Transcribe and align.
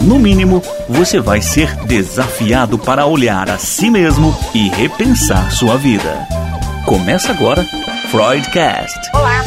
no 0.00 0.18
mínimo, 0.18 0.60
você 0.88 1.20
vai 1.20 1.40
ser 1.40 1.74
desafiado 1.86 2.78
para 2.78 3.06
olhar 3.06 3.50
a 3.50 3.58
si 3.58 3.90
mesmo 3.90 4.32
e 4.54 4.68
repensar 4.68 5.50
sua 5.50 5.76
vida. 5.76 6.26
Começa 6.84 7.32
agora 7.32 7.62
Freudcast. 8.10 9.10
Olá! 9.14 9.42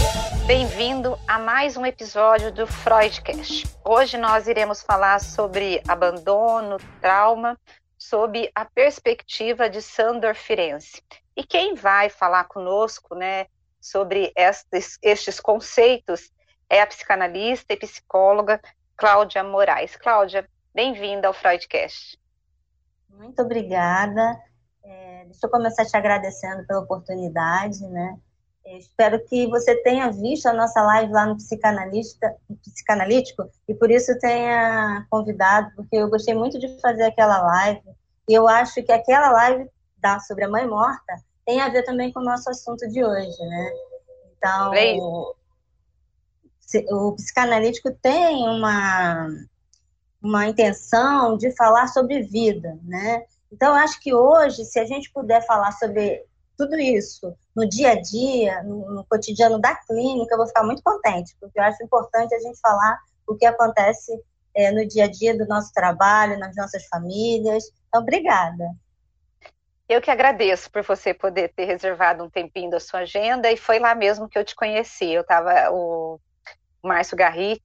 Bem-vindo 0.46 1.18
a 1.28 1.38
mais 1.38 1.78
um 1.78 1.86
episódio 1.86 2.52
do 2.52 2.66
Freudcast. 2.66 3.68
Hoje 3.86 4.18
nós 4.18 4.48
iremos 4.48 4.82
falar 4.82 5.20
sobre 5.20 5.82
abandono, 5.88 6.78
trauma, 7.00 7.58
sob 7.98 8.50
a 8.56 8.66
perspectiva 8.66 9.70
de 9.70 9.82
Sandor 9.82 10.34
Firenze. 10.34 11.04
E 11.38 11.44
quem 11.44 11.76
vai 11.76 12.10
falar 12.10 12.46
conosco, 12.46 13.14
né, 13.14 13.46
sobre 13.80 14.32
estes, 14.36 14.98
estes 15.02 15.40
conceitos 15.40 16.32
é 16.70 16.82
a 16.82 16.88
psicanalista 16.88 17.74
e 17.74 17.78
psicóloga 17.78 18.60
Cláudia 19.00 19.42
Moraes. 19.46 19.96
Cláudia, 19.96 20.46
bem-vinda 20.76 21.30
ao 21.30 21.34
Freudcast. 21.34 22.20
Muito 23.10 23.42
obrigada. 23.42 24.38
É, 24.84 25.24
deixa 25.24 25.48
eu 25.48 25.50
começar 25.50 25.86
te 25.86 25.96
agradecendo 25.96 26.68
pela 26.68 26.82
oportunidade, 26.82 27.80
né? 27.88 28.18
Espero 28.66 29.24
que 29.26 29.48
você 29.48 29.74
tenha 29.84 30.12
visto 30.12 30.48
a 30.48 30.54
nossa 30.54 30.82
live 30.82 31.14
lá 31.14 31.26
no 31.26 31.38
Psicanalista, 31.38 32.36
Psicanalítico 32.62 33.50
e 33.70 33.74
por 33.74 33.90
isso 33.90 34.20
tenha 34.20 35.08
convidado, 35.10 35.72
porque 35.78 35.96
eu 35.96 36.10
gostei 36.10 36.36
muito 36.36 36.60
de 36.60 36.68
fazer 36.82 37.04
aquela 37.04 37.42
live. 37.42 37.82
E 38.28 38.34
eu 38.34 38.50
acho 38.50 38.84
que 38.84 38.92
aquela 38.92 39.32
live 39.32 39.70
da 39.98 40.20
sobre 40.20 40.44
a 40.44 40.50
mãe 40.50 40.68
morta 40.68 41.16
tem 41.46 41.62
a 41.62 41.70
ver 41.70 41.84
também 41.84 42.12
com 42.12 42.20
o 42.20 42.26
nosso 42.26 42.50
assunto 42.50 42.86
de 42.90 43.02
hoje, 43.02 43.40
né? 43.40 43.72
Então, 44.38 44.72
o, 46.92 47.14
psicanalítico 47.14 47.92
tem 48.02 48.48
uma, 48.48 49.28
uma 50.22 50.48
intenção 50.48 51.38
de 51.38 51.52
falar 51.56 51.88
sobre 51.88 52.22
vida, 52.22 52.78
né? 52.84 53.24
Então, 53.52 53.74
acho 53.74 54.00
que 54.00 54.14
hoje, 54.14 54.64
se 54.66 54.80
a 54.80 54.86
gente 54.86 55.12
puder 55.12 55.46
falar 55.46 55.72
sobre 55.74 56.24
tudo 56.58 56.78
isso 56.78 57.36
no 57.56 57.68
dia 57.68 57.92
a 57.92 58.02
dia, 58.02 58.62
no, 58.64 58.94
no, 58.94 59.06
cotidiano 59.06 59.60
da 59.60 59.74
clínica, 59.76 60.34
eu 60.34 60.38
vou 60.38 60.48
ficar 60.48 60.64
muito 60.64 60.84
contente, 60.84 61.36
porque 61.40 61.60
eu 61.60 61.64
acho 61.64 61.84
importante 61.84 62.36
a 62.36 62.40
gente 62.40 62.60
falar 62.60 63.00
o 63.26 63.36
que 63.36 63.46
acontece 63.46 64.12
é, 64.54 64.72
no 64.72 64.86
dia 64.88 65.06
a 65.06 65.08
dia 65.08 65.38
do 65.38 65.48
nosso 65.48 65.72
trabalho, 65.74 66.38
nas 66.38 66.56
nossas 66.56 66.86
famílias. 66.86 67.64
Então, 67.88 68.02
obrigada. 68.02 68.66
Eu 69.88 70.02
que 70.02 70.12
agradeço 70.12 70.70
por 70.70 70.84
você 70.84 71.14
poder 71.14 71.52
ter 71.54 71.66
reservado 71.66 72.24
um 72.24 72.30
tempinho 72.30 72.70
da 72.70 72.80
sua 72.80 73.00
agenda 73.00 73.52
e 73.52 73.58
foi 73.58 73.80
lá 73.80 73.96
mesmo 73.96 74.30
que 74.30 74.38
eu 74.38 74.46
te 74.46 74.56
conheci. 74.56 75.10
Eu 75.12 75.22
estava 75.22 75.72
o 75.72 76.20
Márcio 76.84 77.18
Garrit, 77.18 77.64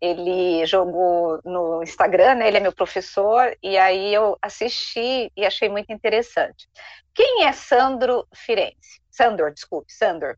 ele 0.00 0.66
jogou 0.66 1.40
no 1.44 1.82
Instagram, 1.82 2.34
né? 2.36 2.48
Ele 2.48 2.58
é 2.58 2.60
meu 2.60 2.72
professor 2.72 3.56
e 3.62 3.78
aí 3.78 4.12
eu 4.12 4.36
assisti 4.42 5.32
e 5.36 5.46
achei 5.46 5.68
muito 5.68 5.92
interessante. 5.92 6.68
Quem 7.14 7.44
é 7.44 7.52
Sandro 7.52 8.26
Firenze? 8.34 9.00
Sandor, 9.10 9.52
desculpe, 9.52 9.92
Sandor. 9.92 10.36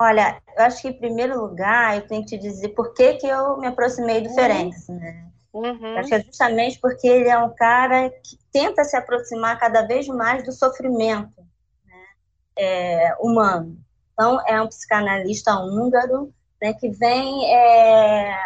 Olha, 0.00 0.40
eu 0.56 0.64
acho 0.64 0.82
que 0.82 0.88
em 0.88 0.98
primeiro 0.98 1.40
lugar 1.40 1.96
eu 1.96 2.06
tenho 2.06 2.22
que 2.22 2.28
te 2.28 2.38
dizer 2.38 2.70
por 2.70 2.94
que, 2.94 3.14
que 3.14 3.26
eu 3.26 3.58
me 3.58 3.66
aproximei 3.66 4.20
do 4.20 4.34
Ferenc, 4.34 4.74
né? 4.88 5.28
Uhum. 5.52 5.98
Acho 5.98 6.08
que 6.08 6.14
é 6.14 6.22
justamente 6.22 6.80
porque 6.80 7.06
ele 7.06 7.28
é 7.28 7.38
um 7.38 7.54
cara 7.54 8.08
que 8.08 8.38
tenta 8.50 8.84
se 8.84 8.96
aproximar 8.96 9.58
cada 9.58 9.82
vez 9.82 10.08
mais 10.08 10.42
do 10.44 10.50
sofrimento 10.50 11.42
né? 11.84 12.04
é, 12.56 13.14
humano. 13.20 13.76
Então, 14.12 14.40
é 14.46 14.60
um 14.60 14.66
psicanalista 14.66 15.54
húngaro 15.56 16.32
né, 16.62 16.72
que 16.74 16.88
vem 16.88 17.52
é, 17.52 18.38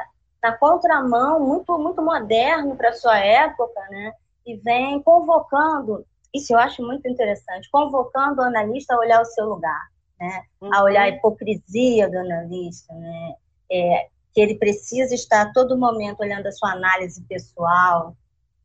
na 0.43 0.57
contramão, 0.57 1.39
muito, 1.39 1.79
muito 1.79 2.03
moderno 2.03 2.75
para 2.75 2.95
sua 2.95 3.19
época, 3.19 3.79
né? 3.91 4.13
E 4.47 4.57
vem 4.57 5.03
convocando 5.03 6.05
isso 6.37 6.53
eu 6.53 6.59
acho 6.59 6.83
muito 6.83 7.09
interessante, 7.09 7.71
convocando 7.71 8.43
o 8.43 8.45
analista 8.45 8.95
a 8.95 8.99
olhar 8.99 9.21
o 9.21 9.25
seu 9.25 9.47
lugar, 9.47 9.89
né? 10.21 10.43
Uhum. 10.61 10.75
A 10.75 10.83
olhar 10.83 11.03
a 11.03 11.09
hipocrisia 11.09 12.09
do 12.11 12.19
analista, 12.19 12.93
né? 12.95 13.35
É, 13.73 14.09
que 14.35 14.41
ele 14.41 14.57
precisa 14.57 15.15
estar 15.15 15.43
a 15.43 15.53
todo 15.53 15.79
momento 15.79 16.21
olhando 16.21 16.47
a 16.47 16.53
sua 16.53 16.73
análise 16.73 17.23
pessoal, 17.23 18.15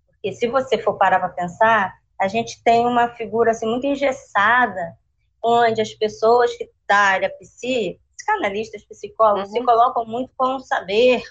porque 0.07 0.34
se 0.34 0.47
você 0.47 0.78
for 0.78 0.95
parar 0.95 1.19
para 1.19 1.29
pensar, 1.29 1.94
a 2.19 2.28
gente 2.28 2.61
tem 2.61 2.85
uma 2.85 3.09
figura 3.16 3.51
assim 3.51 3.66
muito 3.66 3.88
engessada, 3.88 4.97
onde 5.41 5.81
as 5.81 5.94
pessoas 5.94 6.53
que 6.56 6.69
da 6.88 6.97
área 6.97 7.29
psi, 7.29 8.00
psicanalistas, 8.21 8.85
psicólogos, 8.85 9.49
uhum. 9.49 9.55
se 9.55 9.63
colocam 9.63 10.05
muito 10.05 10.31
com 10.37 10.55
o 10.55 10.59
saber 10.59 11.23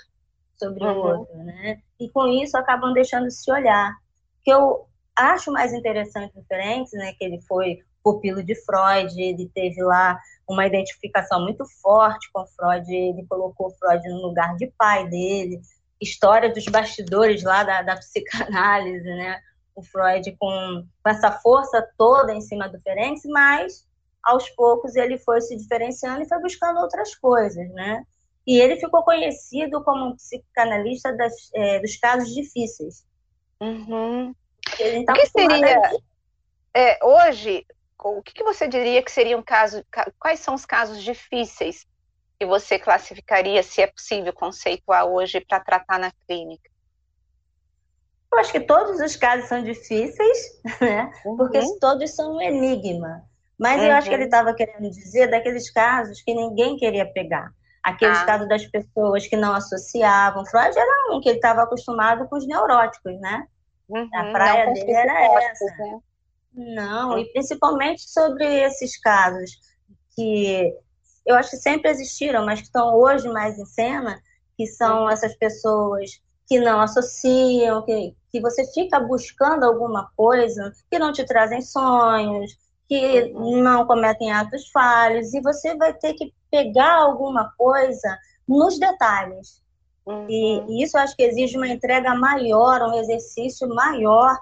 sobre 0.58 0.84
uhum. 0.84 0.92
o 0.92 1.18
outro, 1.18 1.36
né? 1.38 1.78
E 1.98 2.10
com 2.10 2.26
isso 2.26 2.56
acabam 2.56 2.92
deixando 2.92 3.28
de 3.28 3.34
se 3.34 3.50
olhar. 3.50 3.94
Que 4.42 4.52
eu 4.52 4.86
acho 5.16 5.52
mais 5.52 5.72
interessante 5.72 6.34
do 6.34 6.42
Ferenc, 6.44 6.90
né, 6.94 7.12
que 7.18 7.24
ele 7.24 7.40
foi 7.42 7.78
pupilo 8.02 8.42
de 8.42 8.54
Freud, 8.64 9.20
ele 9.20 9.50
teve 9.54 9.82
lá 9.82 10.18
uma 10.48 10.66
identificação 10.66 11.42
muito 11.42 11.64
forte 11.82 12.30
com 12.32 12.46
Freud, 12.46 12.90
ele 12.90 13.26
colocou 13.28 13.70
Freud 13.72 14.02
no 14.08 14.22
lugar 14.22 14.56
de 14.56 14.68
pai 14.78 15.06
dele, 15.08 15.60
história 16.00 16.52
dos 16.52 16.64
bastidores 16.64 17.42
lá 17.42 17.62
da, 17.62 17.82
da 17.82 17.96
psicanálise, 18.00 19.04
né, 19.04 19.38
o 19.74 19.82
Freud 19.82 20.34
com, 20.38 20.86
com 21.02 21.10
essa 21.10 21.30
força 21.30 21.86
toda 21.98 22.32
em 22.32 22.40
cima 22.40 22.68
do 22.68 22.80
Ferenc, 22.80 23.20
mas 23.28 23.86
aos 24.22 24.48
poucos 24.50 24.97
ele 24.97 25.19
foi 25.19 25.41
se 25.41 25.56
diferenciando 25.56 26.22
e 26.22 26.28
foi 26.28 26.41
buscando 26.41 26.81
outras 26.81 27.14
coisas, 27.14 27.69
né, 27.70 28.04
e 28.47 28.58
ele 28.58 28.81
ficou 28.81 29.03
conhecido 29.03 29.82
como 29.84 30.06
um 30.06 30.16
psicanalista 30.16 31.16
das, 31.16 31.34
é, 31.54 31.78
dos 31.81 31.97
casos 31.97 32.34
difíceis. 32.34 33.04
Uhum. 33.60 34.34
Tá 35.04 35.12
o 35.12 35.16
que 35.16 35.26
seria 35.26 35.92
é, 36.75 37.04
hoje? 37.04 37.66
O 38.03 38.22
que, 38.22 38.42
você 38.42 38.66
diria 38.66 39.03
que 39.03 39.12
seria 39.12 39.36
um 39.36 39.42
caso? 39.42 39.84
Quais 40.19 40.41
são 40.41 40.54
os 40.54 40.64
casos 40.64 41.03
difíceis 41.03 41.86
que 42.38 42.47
você 42.47 42.78
classificaria, 42.78 43.62
se 43.62 43.82
é 43.82 43.86
possível 43.86 44.32
conceituar 44.32 45.04
hoje 45.04 45.41
para 45.41 45.60
tratar 45.60 45.98
na 45.98 46.10
clínica? 46.26 46.70
Eu 48.32 48.38
acho 48.38 48.53
que 48.53 48.60
todos 48.60 49.00
os 49.00 49.16
casos 49.16 49.48
são 49.48 49.62
difíceis, 49.62 50.62
né? 50.80 51.12
Uhum. 51.26 51.36
Porque 51.36 51.60
todos 51.78 52.10
são 52.14 52.36
um 52.36 52.41
enigma. 52.41 53.28
Mas 53.60 53.78
uhum. 53.78 53.88
eu 53.88 53.93
acho 53.93 54.09
que 54.09 54.15
ele 54.15 54.25
estava 54.25 54.54
querendo 54.54 54.91
dizer 54.91 55.31
daqueles 55.31 55.71
casos 55.71 56.22
que 56.22 56.32
ninguém 56.32 56.78
queria 56.78 57.04
pegar. 57.04 57.53
Aqueles 57.82 58.16
ah. 58.19 58.25
casos 58.25 58.48
das 58.48 58.66
pessoas 58.66 59.26
que 59.26 59.37
não 59.37 59.53
associavam. 59.53 60.47
Freud 60.47 60.78
era 60.78 61.15
um 61.15 61.21
que 61.21 61.28
ele 61.28 61.37
estava 61.37 61.62
acostumado 61.62 62.26
com 62.26 62.37
os 62.37 62.47
neuróticos, 62.47 63.21
né? 63.21 63.47
Uhum, 63.87 64.09
a 64.15 64.32
praia 64.32 64.72
dele 64.72 64.93
era 64.93 65.25
essa. 65.25 65.65
Né? 65.76 66.00
Não, 66.54 67.19
e 67.19 67.31
principalmente 67.32 68.09
sobre 68.09 68.47
esses 68.47 68.98
casos 68.98 69.50
que 70.16 70.75
eu 71.27 71.37
acho 71.37 71.50
que 71.50 71.56
sempre 71.59 71.91
existiram, 71.91 72.47
mas 72.47 72.60
que 72.60 72.66
estão 72.66 72.97
hoje 72.97 73.28
mais 73.28 73.59
em 73.59 73.66
cena, 73.66 74.19
que 74.56 74.66
são 74.66 75.03
uhum. 75.03 75.10
essas 75.10 75.34
pessoas 75.37 76.10
que 76.48 76.59
não 76.59 76.81
associam, 76.81 77.84
que, 77.84 78.16
que 78.32 78.41
você 78.41 78.65
fica 78.72 78.98
buscando 78.98 79.65
alguma 79.65 80.10
coisa, 80.16 80.72
que 80.91 80.98
não 80.98 81.12
te 81.12 81.25
trazem 81.25 81.60
sonhos, 81.60 82.59
que 82.91 83.33
não 83.33 83.87
cometem 83.87 84.33
atos 84.33 84.69
falhos, 84.72 85.33
e 85.33 85.41
você 85.41 85.77
vai 85.77 85.95
ter 85.95 86.13
que 86.15 86.34
pegar 86.51 86.97
alguma 86.97 87.54
coisa 87.57 88.19
nos 88.48 88.81
detalhes. 88.81 89.63
Uhum. 90.04 90.27
E, 90.28 90.59
e, 90.69 90.83
isso 90.83 90.98
acho 90.98 91.15
que 91.15 91.22
exige 91.22 91.57
uma 91.57 91.69
entrega 91.69 92.13
maior, 92.16 92.83
um 92.83 92.98
exercício 92.98 93.69
maior 93.69 94.37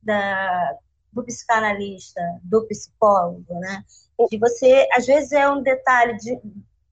da, 0.00 0.76
do 1.12 1.24
psicanalista, 1.24 2.20
do 2.44 2.64
psicólogo, 2.68 3.52
né? 3.54 3.82
De 4.30 4.38
você, 4.38 4.88
às 4.92 5.04
vezes 5.04 5.32
é 5.32 5.50
um 5.50 5.60
detalhe 5.60 6.16
de 6.18 6.40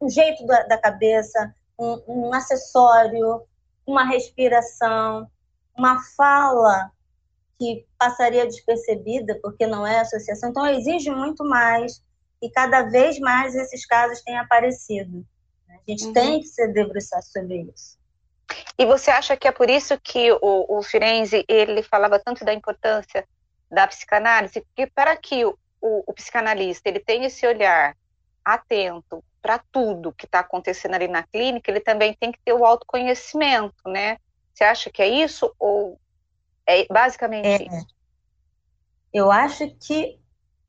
um 0.00 0.08
jeito 0.08 0.44
da, 0.44 0.64
da 0.64 0.76
cabeça, 0.76 1.54
um, 1.78 2.02
um 2.08 2.34
acessório, 2.34 3.42
uma 3.86 4.02
respiração, 4.02 5.30
uma 5.78 6.02
fala 6.16 6.90
que 7.58 7.86
passaria 7.98 8.46
despercebida 8.46 9.38
porque 9.42 9.66
não 9.66 9.86
é 9.86 10.00
associação. 10.00 10.50
Então 10.50 10.66
exige 10.66 11.10
muito 11.10 11.44
mais 11.44 12.02
e 12.42 12.50
cada 12.50 12.82
vez 12.82 13.18
mais 13.18 13.54
esses 13.54 13.86
casos 13.86 14.22
têm 14.22 14.38
aparecido. 14.38 15.24
A 15.68 15.90
gente 15.90 16.06
uhum. 16.06 16.12
tem 16.12 16.40
que 16.40 16.46
se 16.46 16.66
debruçar 16.68 17.22
sobre 17.22 17.62
isso. 17.74 17.96
E 18.78 18.84
você 18.84 19.10
acha 19.10 19.36
que 19.36 19.48
é 19.48 19.52
por 19.52 19.70
isso 19.70 19.98
que 20.00 20.30
o, 20.32 20.78
o 20.78 20.82
Firenze 20.82 21.44
ele 21.48 21.82
falava 21.82 22.18
tanto 22.18 22.44
da 22.44 22.52
importância 22.52 23.26
da 23.70 23.86
psicanálise, 23.86 24.60
porque 24.60 24.86
para 24.86 25.16
que 25.16 25.44
o, 25.44 25.58
o, 25.80 26.04
o 26.06 26.12
psicanalista 26.12 26.88
ele 26.88 27.00
tenha 27.00 27.26
esse 27.26 27.46
olhar 27.46 27.96
atento 28.44 29.24
para 29.42 29.58
tudo 29.72 30.12
que 30.12 30.26
está 30.26 30.40
acontecendo 30.40 30.94
ali 30.94 31.08
na 31.08 31.22
clínica, 31.22 31.70
ele 31.70 31.80
também 31.80 32.14
tem 32.14 32.30
que 32.30 32.38
ter 32.44 32.52
o 32.52 32.64
autoconhecimento, 32.64 33.88
né? 33.88 34.18
Você 34.52 34.64
acha 34.64 34.90
que 34.90 35.02
é 35.02 35.08
isso 35.08 35.52
ou 35.58 35.98
é 36.66 36.86
basicamente 36.86 37.46
é. 37.46 37.66
isso? 37.66 37.86
Eu 39.12 39.30
acho 39.30 39.68
que 39.76 40.18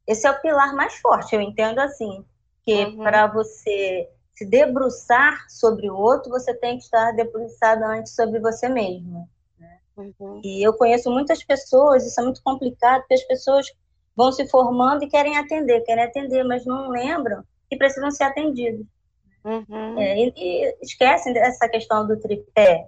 esse 0.06 0.26
é 0.26 0.32
o 0.32 0.42
pilar 0.42 0.74
mais 0.74 0.96
forte, 1.00 1.36
eu 1.36 1.42
entendo 1.42 1.80
assim, 1.80 2.24
que 2.64 2.86
uhum. 2.86 2.98
para 2.98 3.28
você 3.28 4.10
se 4.34 4.46
debruçar 4.46 5.50
sobre 5.50 5.90
o 5.90 5.98
outro, 5.98 6.30
você 6.30 6.54
tem 6.54 6.78
que 6.78 6.84
estar 6.84 7.12
debruçado 7.14 7.84
antes 7.84 8.14
sobre 8.14 8.40
você 8.40 8.70
mesmo. 8.70 9.28
Né? 9.60 9.78
Uhum. 9.98 10.42
E 10.44 10.62
eu 10.62 10.74
conheço 10.74 11.10
muitas 11.10 11.44
pessoas, 11.44 12.06
isso 12.06 12.20
é 12.22 12.24
muito 12.24 12.42
complicado, 12.44 13.00
porque 13.00 13.16
as 13.16 13.24
pessoas 13.24 13.66
vão 14.16 14.32
se 14.32 14.48
formando 14.48 15.04
e 15.04 15.10
querem 15.10 15.38
atender, 15.38 15.82
querem 15.82 16.04
atender, 16.04 16.44
mas 16.44 16.66
não 16.66 16.90
lembram 16.90 17.44
que 17.70 17.78
precisam 17.78 18.12
ser 18.12 18.26
atendidos. 18.26 18.86
Uhum. 19.44 20.00
É, 20.00 20.18
e, 20.20 20.34
e, 20.36 20.78
esquecem 20.82 21.34
dessa 21.34 21.68
questão 21.70 22.06
do 22.06 22.20
tripé. 22.20 22.88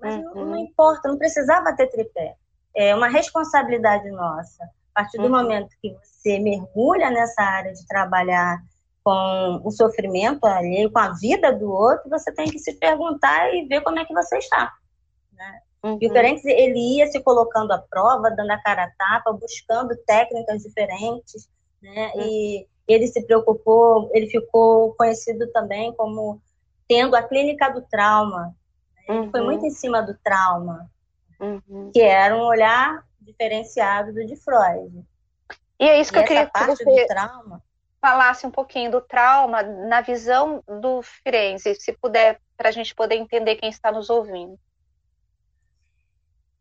Mas 0.00 0.14
uhum. 0.14 0.34
não, 0.34 0.44
não, 0.46 0.58
importa, 0.58 1.08
não 1.08 1.18
precisava 1.18 1.74
ter 1.74 1.88
tripé. 1.88 2.36
É 2.74 2.94
uma 2.94 3.08
responsabilidade 3.08 4.10
nossa. 4.10 4.64
A 4.94 5.02
partir 5.02 5.18
do 5.18 5.24
uhum. 5.24 5.30
momento 5.30 5.68
que 5.80 5.94
você 6.02 6.38
mergulha 6.38 7.10
nessa 7.10 7.42
área 7.42 7.72
de 7.72 7.86
trabalhar 7.86 8.58
com 9.04 9.60
o 9.64 9.70
sofrimento 9.70 10.44
ali, 10.44 10.90
com 10.90 10.98
a 10.98 11.12
vida 11.12 11.52
do 11.52 11.70
outro, 11.70 12.10
você 12.10 12.32
tem 12.32 12.50
que 12.50 12.58
se 12.58 12.74
perguntar 12.74 13.54
e 13.54 13.64
ver 13.66 13.80
como 13.82 13.98
é 14.00 14.04
que 14.04 14.12
você 14.12 14.38
está. 14.38 14.72
Né? 15.32 15.60
Uhum. 15.84 15.98
E 16.00 16.08
o 16.08 16.12
Ferenc, 16.12 16.40
ele 16.44 16.96
ia 16.96 17.06
se 17.06 17.20
colocando 17.20 17.70
à 17.70 17.78
prova, 17.78 18.30
dando 18.30 18.50
a 18.50 18.58
cara 18.58 18.84
a 18.84 18.90
tapa, 18.90 19.32
buscando 19.32 19.96
técnicas 20.06 20.62
diferentes, 20.62 21.48
né? 21.80 22.10
Uhum. 22.16 22.22
E 22.22 22.66
ele 22.88 23.06
se 23.06 23.24
preocupou, 23.24 24.10
ele 24.12 24.26
ficou 24.26 24.92
conhecido 24.94 25.46
também 25.52 25.94
como 25.94 26.40
tendo 26.88 27.14
a 27.14 27.22
clínica 27.22 27.68
do 27.68 27.82
trauma. 27.82 28.55
Uhum. 29.08 29.30
foi 29.30 29.40
muito 29.42 29.64
em 29.64 29.70
cima 29.70 30.02
do 30.02 30.16
trauma, 30.18 30.90
uhum. 31.40 31.90
que 31.92 32.00
era 32.00 32.34
um 32.34 32.40
olhar 32.40 33.04
diferenciado 33.20 34.12
do 34.12 34.26
de 34.26 34.36
Freud. 34.36 35.04
E 35.78 35.88
é 35.88 36.00
isso 36.00 36.12
que 36.12 36.18
e 36.18 36.22
eu 36.22 36.26
queria 36.26 36.46
parte 36.46 36.76
que 36.76 36.84
você... 36.84 37.06
trauma 37.06 37.62
falasse 38.06 38.46
um 38.46 38.52
pouquinho 38.52 38.90
do 38.90 39.00
trauma 39.00 39.64
na 39.64 40.00
visão 40.00 40.62
do 40.80 41.02
Firenze, 41.02 41.74
se 41.74 41.92
puder, 41.92 42.40
para 42.56 42.68
a 42.68 42.72
gente 42.72 42.94
poder 42.94 43.16
entender 43.16 43.56
quem 43.56 43.68
está 43.68 43.90
nos 43.90 44.08
ouvindo. 44.08 44.56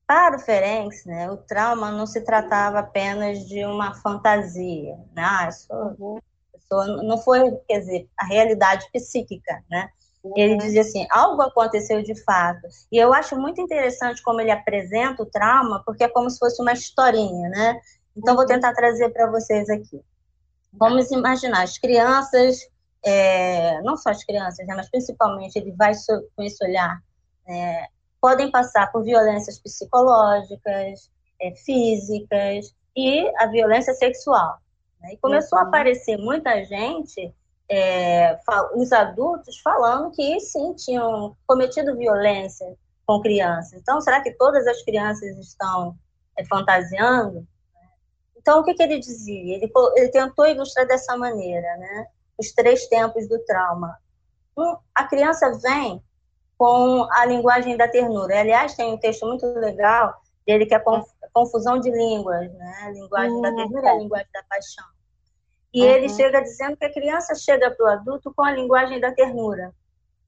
Para 0.08 0.38
o 0.38 0.40
Ferenc, 0.40 0.96
né, 1.06 1.30
o 1.30 1.38
trauma 1.38 1.92
não 1.92 2.08
se 2.08 2.22
tratava 2.22 2.80
apenas 2.80 3.40
de 3.48 3.64
uma 3.64 3.94
fantasia, 3.94 4.96
né? 5.14 5.24
Ah, 5.24 5.48
isso, 5.48 5.72
uhum. 5.72 6.20
isso 6.56 7.04
não 7.04 7.18
foi, 7.20 7.56
quer 7.68 7.80
dizer, 7.80 8.10
a 8.18 8.26
realidade 8.26 8.90
psíquica, 8.92 9.64
né? 9.70 9.90
Ele 10.36 10.58
dizia 10.58 10.82
assim, 10.82 11.06
algo 11.12 11.42
aconteceu 11.42 12.02
de 12.02 12.16
fato. 12.24 12.68
E 12.92 12.98
eu 12.98 13.14
acho 13.14 13.36
muito 13.38 13.62
interessante 13.62 14.24
como 14.24 14.42
ele 14.42 14.52
apresenta 14.52 15.22
o 15.22 15.26
trauma, 15.26 15.84
porque 15.86 16.04
é 16.04 16.10
como 16.10 16.30
se 16.30 16.40
fosse 16.40 16.62
uma 16.62 16.74
historinha, 16.74 17.50
né? 17.50 17.80
Então 18.16 18.36
vou 18.36 18.46
tentar 18.46 18.74
trazer 18.74 19.10
para 19.10 19.30
vocês 19.30 19.70
aqui. 19.70 20.02
Vamos 20.74 21.12
imaginar, 21.12 21.64
as 21.64 21.78
crianças, 21.78 22.68
é, 23.04 23.82
não 23.82 23.96
só 23.96 24.10
as 24.10 24.24
crianças, 24.24 24.66
né, 24.66 24.74
mas 24.76 24.90
principalmente 24.90 25.56
ele 25.58 25.72
vai 25.72 25.94
com 26.36 26.44
esse 26.44 26.64
olhar, 26.66 27.00
é, 27.48 27.88
podem 28.20 28.50
passar 28.50 28.92
por 28.92 29.04
violências 29.04 29.60
psicológicas, 29.60 31.10
é, 31.40 31.52
físicas 31.56 32.74
e 32.96 33.32
a 33.38 33.48
violência 33.48 33.94
sexual. 33.94 34.58
Né? 35.02 35.14
E 35.14 35.18
começou 35.18 35.60
uhum. 35.60 35.66
a 35.66 35.68
aparecer 35.68 36.18
muita 36.18 36.64
gente, 36.66 37.34
é, 37.70 38.38
os 38.76 38.92
adultos, 38.92 39.60
falando 39.60 40.12
que 40.12 40.40
sim, 40.40 40.74
tinham 40.76 41.36
cometido 41.48 41.98
violência 41.98 42.76
com 43.06 43.22
crianças. 43.22 43.74
Então, 43.74 44.02
será 44.02 44.22
que 44.22 44.32
todas 44.32 44.68
as 44.68 44.82
crianças 44.84 45.38
estão 45.38 45.96
é, 46.38 46.46
fantasiando? 46.46 47.48
Então, 48.38 48.60
o 48.60 48.64
que, 48.64 48.74
que 48.74 48.84
ele 48.84 49.00
dizia? 49.00 49.56
Ele, 49.56 49.72
ele 49.96 50.10
tentou 50.10 50.46
ilustrar 50.46 50.88
dessa 50.88 51.18
maneira, 51.18 51.78
né? 51.78 52.08
Os 52.38 52.52
três 52.52 52.88
tempos 52.88 53.28
do 53.28 53.40
trauma. 53.46 53.98
Um, 54.58 54.78
a 54.94 55.06
criança 55.06 55.52
vem 55.60 56.04
com 56.58 57.08
a 57.12 57.26
linguagem 57.26 57.76
da 57.76 57.88
ternura. 57.88 58.40
Aliás, 58.40 58.76
tem 58.76 58.94
um 58.94 58.98
texto 58.98 59.26
muito 59.26 59.46
legal 59.46 60.14
dele 60.46 60.66
que 60.66 60.76
é 60.76 60.78
a 60.78 60.84
confusão 61.34 61.80
de 61.80 61.90
línguas, 61.90 62.52
né? 62.54 62.76
A 62.84 62.90
linguagem 62.92 63.42
da 63.42 63.54
ternura 63.54 63.88
e 63.88 63.90
a 63.90 63.96
linguagem 63.96 64.30
da 64.32 64.44
paixão. 64.44 64.95
E 65.76 65.82
uhum. 65.82 65.90
ele 65.90 66.10
chega 66.10 66.42
dizendo 66.42 66.78
que 66.78 66.86
a 66.86 66.94
criança 66.94 67.36
chega 67.36 67.70
para 67.70 67.86
o 67.86 67.90
adulto 67.90 68.34
com 68.34 68.44
a 68.44 68.52
linguagem 68.52 69.00
da 69.00 69.12
ternura. 69.12 69.74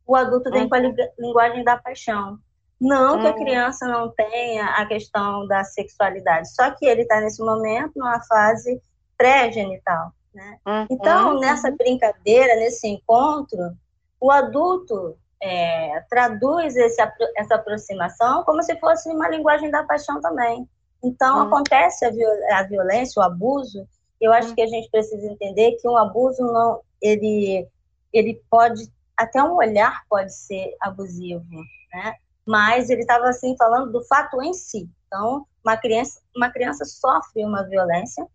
O 0.06 0.14
adulto 0.14 0.52
vem 0.52 0.64
uhum. 0.64 0.70
com 0.70 0.76
a 0.76 0.80
linguagem 1.18 1.64
da 1.64 1.78
paixão. 1.78 2.38
Não 2.80 3.20
que 3.20 3.28
a 3.28 3.32
hum. 3.32 3.36
criança 3.36 3.88
não 3.88 4.10
tenha 4.12 4.66
a 4.76 4.86
questão 4.86 5.48
da 5.48 5.64
sexualidade, 5.64 6.54
só 6.54 6.70
que 6.72 6.86
ele 6.86 7.02
está 7.02 7.20
nesse 7.20 7.44
momento 7.44 7.94
numa 7.96 8.22
fase 8.26 8.80
pré-genital. 9.18 10.12
Né? 10.34 10.60
Uhum. 10.66 10.88
Então, 10.92 11.40
nessa 11.40 11.72
brincadeira, 11.72 12.56
nesse 12.58 12.88
encontro, 12.88 13.76
o 14.22 14.30
adulto 14.30 15.18
é, 15.42 16.04
traduz 16.10 16.76
esse, 16.76 17.02
essa 17.36 17.56
aproximação 17.56 18.44
como 18.44 18.62
se 18.62 18.76
fosse 18.80 19.10
uma 19.10 19.28
linguagem 19.28 19.72
da 19.72 19.84
paixão 19.84 20.22
também. 20.22 20.70
Então, 21.04 21.38
uhum. 21.38 21.48
acontece 21.48 22.06
a, 22.06 22.12
viol 22.12 22.32
a, 22.52 22.64
violência, 22.64 23.20
o 23.20 23.26
abuso. 23.26 23.88
Eu 24.20 24.34
acho 24.34 24.50
uhum. 24.50 24.56
que 24.56 24.62
a 24.62 24.68
gente 24.68 24.90
precisa 24.90 25.26
entender 25.28 25.74
que 25.74 25.88
um 25.88 25.98
abuso 25.98 26.44
não, 26.44 26.82
ele, 27.02 27.68
ele 28.12 28.42
pode, 28.50 28.92
até 29.16 29.42
um 29.44 29.56
olhar 29.56 30.04
pode 30.10 30.34
ser 30.34 30.76
abusivo, 30.82 31.46
né? 31.94 32.16
mas 32.48 32.90
ele 32.90 33.02
estava 33.02 33.28
assim 33.28 33.56
falando 33.58 33.92
do 33.92 34.04
fato 34.06 34.42
em 34.42 34.54
si. 34.54 34.90
Então, 35.06 35.46
uma 35.64 35.76
criança, 35.76 36.22
uma 36.36 36.50
criança 36.50 36.86
sofre 36.86 37.44
uma 37.44 37.64
violência 37.64 38.26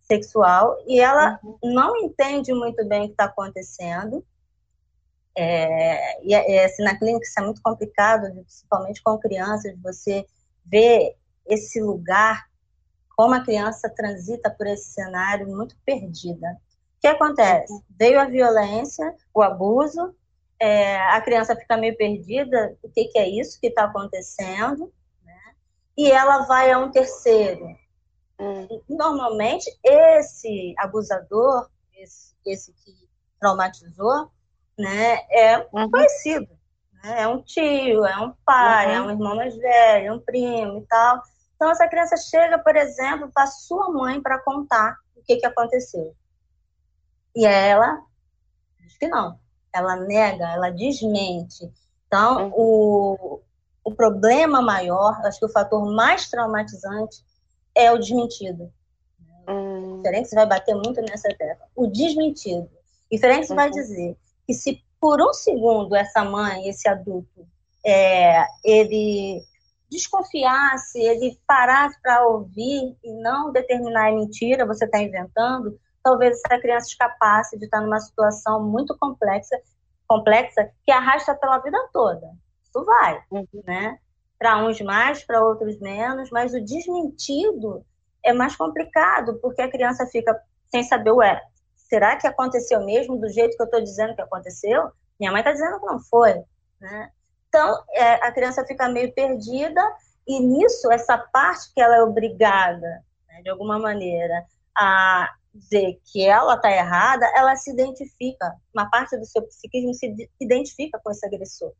sexual 0.00 0.76
e 0.86 1.00
ela 1.00 1.38
uhum. 1.42 1.58
não 1.62 1.96
entende 1.96 2.52
muito 2.54 2.86
bem 2.86 3.02
o 3.02 3.06
que 3.06 3.12
está 3.12 3.24
acontecendo. 3.24 4.24
É, 5.36 6.24
e 6.24 6.34
é, 6.34 6.64
assim, 6.64 6.82
na 6.82 6.96
clínica 6.96 7.24
isso 7.24 7.38
é 7.38 7.44
muito 7.44 7.60
complicado, 7.62 8.32
principalmente 8.32 9.02
com 9.02 9.18
crianças, 9.18 9.76
você 9.80 10.24
vê 10.64 11.14
esse 11.46 11.80
lugar, 11.80 12.47
como 13.18 13.34
a 13.34 13.40
criança 13.40 13.90
transita 13.90 14.48
por 14.48 14.64
esse 14.68 14.92
cenário 14.92 15.48
muito 15.48 15.76
perdida. 15.84 16.52
O 16.52 17.00
que 17.00 17.06
acontece? 17.08 17.72
Veio 17.98 18.20
a 18.20 18.26
violência, 18.26 19.12
o 19.34 19.42
abuso, 19.42 20.14
é, 20.60 21.02
a 21.10 21.20
criança 21.20 21.56
fica 21.56 21.76
meio 21.76 21.96
perdida, 21.96 22.76
o 22.80 22.88
que, 22.88 23.06
que 23.06 23.18
é 23.18 23.28
isso 23.28 23.60
que 23.60 23.66
está 23.66 23.86
acontecendo, 23.86 24.92
né? 25.24 25.34
e 25.96 26.08
ela 26.12 26.46
vai 26.46 26.70
a 26.70 26.78
um 26.78 26.92
terceiro. 26.92 27.66
Hum. 28.38 28.68
Normalmente, 28.88 29.68
esse 29.82 30.72
abusador, 30.78 31.68
esse, 31.96 32.36
esse 32.46 32.72
que 32.72 32.92
traumatizou, 33.40 34.30
né, 34.78 35.26
é 35.28 35.58
uhum. 35.72 35.90
conhecido. 35.90 36.56
Né? 37.02 37.22
É 37.22 37.26
um 37.26 37.42
tio, 37.42 38.06
é 38.06 38.16
um 38.18 38.32
pai, 38.44 38.94
é 38.94 39.00
uhum. 39.00 39.06
é 39.06 39.08
um 39.08 39.10
irmão 39.10 39.34
mais 39.34 39.56
velho, 39.56 40.06
é 40.06 40.12
um 40.12 40.20
primo 40.20 40.78
e 40.78 40.86
tal. 40.86 41.20
Então, 41.58 41.72
essa 41.72 41.88
criança 41.88 42.16
chega, 42.16 42.56
por 42.56 42.76
exemplo, 42.76 43.28
para 43.34 43.48
sua 43.48 43.90
mãe 43.90 44.22
para 44.22 44.38
contar 44.38 44.96
o 45.16 45.22
que, 45.24 45.38
que 45.38 45.46
aconteceu. 45.46 46.14
E 47.34 47.44
ela 47.44 48.00
diz 48.78 48.96
que 48.96 49.08
não, 49.08 49.36
ela 49.74 49.96
nega, 49.96 50.52
ela 50.52 50.70
desmente. 50.70 51.68
Então, 52.06 52.44
uhum. 52.44 52.52
o, 52.54 53.40
o 53.82 53.92
problema 53.92 54.62
maior, 54.62 55.20
acho 55.26 55.40
que 55.40 55.46
o 55.46 55.52
fator 55.52 55.84
mais 55.92 56.30
traumatizante 56.30 57.24
é 57.74 57.90
o 57.90 57.98
desmentido. 57.98 58.72
O 59.48 60.00
Ferenc 60.02 60.32
vai 60.32 60.46
bater 60.46 60.76
muito 60.76 61.00
nessa 61.00 61.28
tecla. 61.34 61.66
O 61.74 61.88
desmentido. 61.88 62.70
E 63.10 63.18
Ferenc 63.18 63.50
uhum. 63.50 63.56
vai 63.56 63.68
dizer 63.68 64.16
que 64.46 64.54
se 64.54 64.80
por 65.00 65.20
um 65.20 65.32
segundo 65.32 65.96
essa 65.96 66.24
mãe, 66.24 66.68
esse 66.68 66.88
adulto, 66.88 67.48
é, 67.84 68.44
ele 68.64 69.42
desconfiasse, 69.90 71.00
ele 71.00 71.38
parasse 71.46 72.00
para 72.02 72.26
ouvir 72.26 72.96
e 73.02 73.12
não 73.22 73.52
determinar 73.52 74.10
é 74.10 74.14
mentira, 74.14 74.66
você 74.66 74.84
está 74.84 75.00
inventando, 75.00 75.78
talvez 76.02 76.40
essa 76.44 76.60
criança 76.60 76.88
escapasse 76.88 77.58
de 77.58 77.64
estar 77.64 77.80
numa 77.80 78.00
situação 78.00 78.62
muito 78.62 78.96
complexa, 78.98 79.56
complexa 80.06 80.70
que 80.84 80.92
arrasta 80.92 81.34
pela 81.34 81.58
vida 81.58 81.78
toda. 81.92 82.30
Isso 82.62 82.84
vai, 82.84 83.22
uhum. 83.30 83.46
né? 83.64 83.98
Para 84.38 84.64
uns 84.64 84.80
mais, 84.80 85.24
para 85.24 85.44
outros 85.44 85.78
menos, 85.80 86.30
mas 86.30 86.54
o 86.54 86.60
desmentido 86.60 87.84
é 88.24 88.32
mais 88.32 88.54
complicado, 88.56 89.38
porque 89.40 89.62
a 89.62 89.70
criança 89.70 90.06
fica 90.06 90.38
sem 90.70 90.82
saber, 90.82 91.12
ué, 91.12 91.40
será 91.74 92.16
que 92.16 92.26
aconteceu 92.26 92.84
mesmo 92.84 93.18
do 93.18 93.28
jeito 93.28 93.56
que 93.56 93.62
eu 93.62 93.66
estou 93.66 93.82
dizendo 93.82 94.14
que 94.14 94.22
aconteceu? 94.22 94.90
Minha 95.18 95.32
mãe 95.32 95.40
está 95.40 95.52
dizendo 95.52 95.80
que 95.80 95.86
não 95.86 95.98
foi, 95.98 96.34
né? 96.80 97.10
Então, 97.48 97.82
é, 97.92 98.14
a 98.26 98.32
criança 98.32 98.64
fica 98.64 98.88
meio 98.88 99.12
perdida 99.12 99.82
e 100.26 100.40
nisso, 100.40 100.92
essa 100.92 101.16
parte 101.16 101.72
que 101.72 101.80
ela 101.80 101.96
é 101.96 102.02
obrigada 102.02 103.02
né, 103.26 103.42
de 103.42 103.48
alguma 103.48 103.78
maneira, 103.78 104.44
a 104.76 105.32
dizer 105.54 105.98
que 106.04 106.22
ela 106.24 106.54
está 106.54 106.70
errada, 106.70 107.26
ela 107.34 107.56
se 107.56 107.70
identifica, 107.70 108.54
uma 108.74 108.88
parte 108.90 109.16
do 109.16 109.24
seu 109.24 109.42
psiquismo 109.42 109.94
se 109.94 110.30
identifica 110.38 111.00
com 111.02 111.10
esse 111.10 111.26
agressor. 111.26 111.72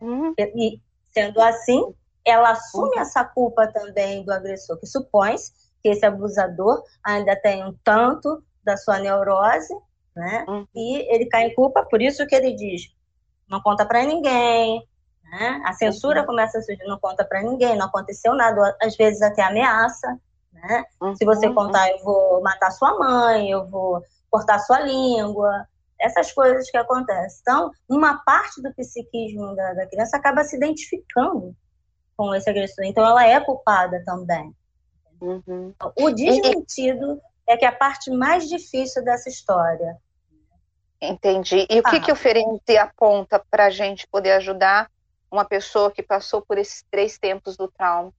Uhum. 0.00 0.34
E, 0.36 0.80
sendo 1.14 1.40
assim, 1.40 1.94
ela 2.24 2.50
assume 2.50 2.96
uhum. 2.96 3.00
essa 3.00 3.24
culpa 3.24 3.68
também 3.68 4.24
do 4.24 4.32
agressor, 4.32 4.78
que 4.78 4.86
supõe 4.86 5.36
que 5.82 5.88
esse 5.88 6.04
abusador 6.04 6.82
ainda 7.04 7.36
tem 7.36 7.64
um 7.64 7.72
tanto 7.84 8.42
da 8.64 8.76
sua 8.76 8.98
neurose, 8.98 9.72
né? 10.14 10.44
Uhum. 10.48 10.66
E 10.74 11.14
ele 11.14 11.26
cai 11.26 11.44
em 11.44 11.54
culpa, 11.54 11.84
por 11.84 12.02
isso 12.02 12.26
que 12.26 12.34
ele 12.34 12.52
diz: 12.54 12.92
não 13.48 13.62
conta 13.62 13.86
para 13.86 14.02
ninguém, 14.02 14.84
né? 15.30 15.62
A 15.64 15.72
censura 15.72 16.20
uhum. 16.20 16.26
começa 16.26 16.58
a 16.58 16.62
surgir, 16.62 16.84
não 16.84 16.98
conta 16.98 17.24
para 17.24 17.42
ninguém, 17.42 17.76
não 17.76 17.86
aconteceu 17.86 18.34
nada, 18.34 18.76
às 18.80 18.96
vezes 18.96 19.20
até 19.22 19.42
ameaça, 19.42 20.18
né? 20.52 20.84
Uhum. 21.00 21.14
Se 21.16 21.24
você 21.24 21.52
contar, 21.52 21.90
eu 21.90 21.98
vou 22.02 22.42
matar 22.42 22.70
sua 22.70 22.98
mãe, 22.98 23.50
eu 23.50 23.66
vou 23.66 24.02
cortar 24.30 24.58
sua 24.60 24.80
língua, 24.80 25.66
essas 26.00 26.32
coisas 26.32 26.70
que 26.70 26.76
acontecem. 26.76 27.38
Então, 27.40 27.70
uma 27.88 28.22
parte 28.24 28.62
do 28.62 28.72
psiquismo 28.74 29.54
da, 29.54 29.74
da 29.74 29.86
criança 29.86 30.16
acaba 30.16 30.44
se 30.44 30.56
identificando 30.56 31.54
com 32.16 32.34
esse 32.34 32.48
agressor, 32.48 32.84
então 32.84 33.04
ela 33.04 33.26
é 33.26 33.38
culpada 33.40 34.02
também. 34.04 34.54
Uhum. 35.20 35.74
O 35.98 36.10
desmentido 36.10 37.20
e... 37.46 37.52
é 37.52 37.56
que 37.56 37.64
é 37.64 37.68
a 37.68 37.72
parte 37.72 38.10
mais 38.10 38.48
difícil 38.48 39.04
dessa 39.04 39.28
história. 39.28 39.96
Entendi. 41.00 41.66
E 41.68 41.80
o 41.80 41.82
que, 41.82 41.96
ah. 41.96 42.00
que 42.00 42.12
o 42.12 42.16
Ferenzi 42.16 42.76
aponta 42.78 43.42
para 43.50 43.66
a 43.66 43.70
gente 43.70 44.06
poder 44.06 44.32
ajudar 44.32 44.90
uma 45.30 45.44
pessoa 45.44 45.90
que 45.90 46.02
passou 46.02 46.42
por 46.42 46.58
esses 46.58 46.84
três 46.90 47.18
tempos 47.18 47.56
do 47.56 47.68
trauma? 47.68 48.12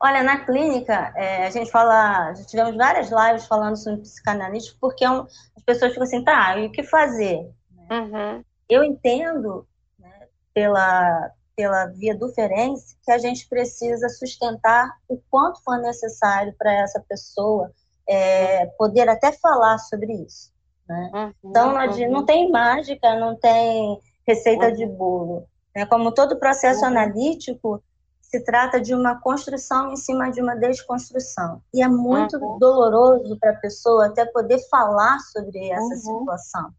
Olha, 0.00 0.22
na 0.22 0.44
clínica, 0.44 1.12
é, 1.16 1.46
a 1.46 1.50
gente 1.50 1.70
fala, 1.70 2.34
já 2.34 2.44
tivemos 2.44 2.76
várias 2.76 3.08
lives 3.10 3.46
falando 3.46 3.76
sobre 3.76 4.00
psicanalista, 4.00 4.76
porque 4.80 5.04
é 5.04 5.10
um, 5.10 5.20
as 5.56 5.62
pessoas 5.64 5.92
ficam 5.92 6.02
assim, 6.02 6.24
tá, 6.24 6.58
e 6.58 6.66
o 6.66 6.72
que 6.72 6.82
fazer? 6.82 7.48
Uhum. 7.88 8.44
Eu 8.68 8.82
entendo, 8.82 9.64
né, 9.98 10.26
pela, 10.52 11.30
pela 11.54 11.86
via 11.86 12.16
do 12.16 12.28
Ferenc, 12.30 12.80
que 13.04 13.12
a 13.12 13.18
gente 13.18 13.48
precisa 13.48 14.08
sustentar 14.08 14.90
o 15.08 15.20
quanto 15.30 15.62
for 15.62 15.78
necessário 15.78 16.52
para 16.58 16.72
essa 16.72 16.98
pessoa 17.08 17.70
é, 18.08 18.66
poder 18.78 19.08
até 19.08 19.30
falar 19.30 19.78
sobre 19.78 20.12
isso. 20.14 20.52
Né? 20.88 21.10
Uhum, 21.14 21.34
então, 21.44 21.74
uhum. 21.76 22.10
não 22.10 22.26
tem 22.26 22.50
mágica, 22.50 23.14
não 23.20 23.36
tem 23.36 24.00
receita 24.26 24.68
uhum. 24.68 24.74
de 24.74 24.86
bolo. 24.86 25.46
Né? 25.74 25.86
Como 25.86 26.12
todo 26.12 26.38
processo 26.38 26.80
uhum. 26.80 26.88
analítico, 26.88 27.82
se 28.20 28.40
trata 28.40 28.80
de 28.80 28.94
uma 28.94 29.20
construção 29.20 29.92
em 29.92 29.96
cima 29.96 30.30
de 30.30 30.40
uma 30.40 30.56
desconstrução. 30.56 31.60
E 31.72 31.82
é 31.82 31.88
muito 31.88 32.36
uhum. 32.36 32.58
doloroso 32.58 33.38
para 33.38 33.50
a 33.50 33.56
pessoa 33.56 34.06
até 34.06 34.24
poder 34.24 34.58
falar 34.70 35.18
sobre 35.18 35.70
essa 35.70 35.82
uhum. 35.82 36.20
situação 36.20 36.70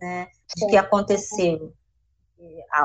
né, 0.00 0.28
de 0.56 0.66
que 0.66 0.76
aconteceu. 0.76 1.72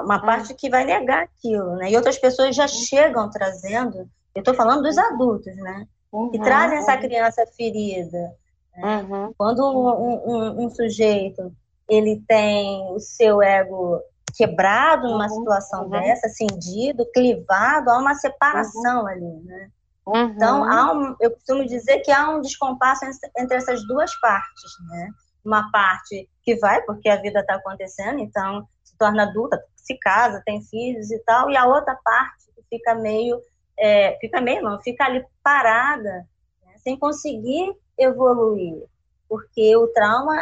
Uma 0.04 0.22
parte 0.22 0.54
que 0.54 0.70
vai 0.70 0.86
negar 0.86 1.24
aquilo, 1.24 1.76
né? 1.76 1.92
E 1.92 1.96
outras 1.98 2.18
pessoas 2.18 2.56
já 2.56 2.66
chegam 2.68 3.30
trazendo, 3.30 4.10
eu 4.34 4.40
estou 4.40 4.54
falando 4.54 4.84
dos 4.84 4.98
adultos, 4.98 5.54
né? 5.58 5.86
Que 6.32 6.40
trazem 6.40 6.78
essa 6.78 6.96
criança 6.98 7.46
ferida, 7.58 8.34
Uhum. 8.78 9.34
Quando 9.38 9.60
um, 9.60 10.32
um, 10.32 10.66
um, 10.66 10.70
sujeito 10.70 11.54
ele 11.90 12.24
tem 12.28 12.94
o 12.94 13.00
seu 13.00 13.42
ego 13.42 14.02
quebrado 14.36 15.08
numa 15.08 15.26
uhum. 15.26 15.40
situação 15.40 15.84
uhum. 15.84 15.90
dessa, 15.90 16.30
cindido, 16.30 17.10
clivado, 17.14 17.90
há 17.90 17.98
uma 17.98 18.16
separação 18.16 19.02
uhum. 19.02 19.08
ali, 19.08 19.44
né? 19.44 19.70
Então, 20.16 20.62
uhum. 20.62 20.72
há 20.72 20.94
um, 20.94 21.16
eu 21.20 21.32
costumo 21.32 21.66
dizer 21.66 22.00
que 22.00 22.12
há 22.12 22.30
um 22.30 22.42
descompasso 22.42 23.06
entre 23.38 23.58
essas 23.58 23.86
duas 23.88 24.16
partes, 24.20 24.72
né? 24.90 25.10
Uma 25.46 25.70
parte 25.72 26.28
que 26.44 26.56
vai 26.58 26.82
porque 26.84 27.10
a 27.10 27.22
vida 27.22 27.42
está 27.42 27.56
acontecendo, 27.56 28.20
então 28.20 28.68
se 28.84 28.98
torna 28.98 29.24
adulta, 29.24 29.62
se 29.76 29.98
casa, 30.00 30.42
tem 30.46 30.62
filhos 30.64 31.12
e 31.12 31.20
tal, 31.20 31.50
e 31.50 31.58
a 31.58 31.66
outra 31.66 31.96
parte 32.04 32.46
que 32.56 32.64
fica 32.70 32.96
meio, 32.96 33.40
é, 33.78 34.18
fica 34.20 34.42
meio 34.42 34.64
não, 34.64 34.82
fica 34.82 35.06
ali 35.06 35.24
parada, 35.44 36.28
né? 36.66 36.74
sem 36.78 36.98
conseguir 36.98 37.72
evoluir, 37.98 38.84
porque 39.28 39.76
o 39.76 39.88
trauma 39.88 40.36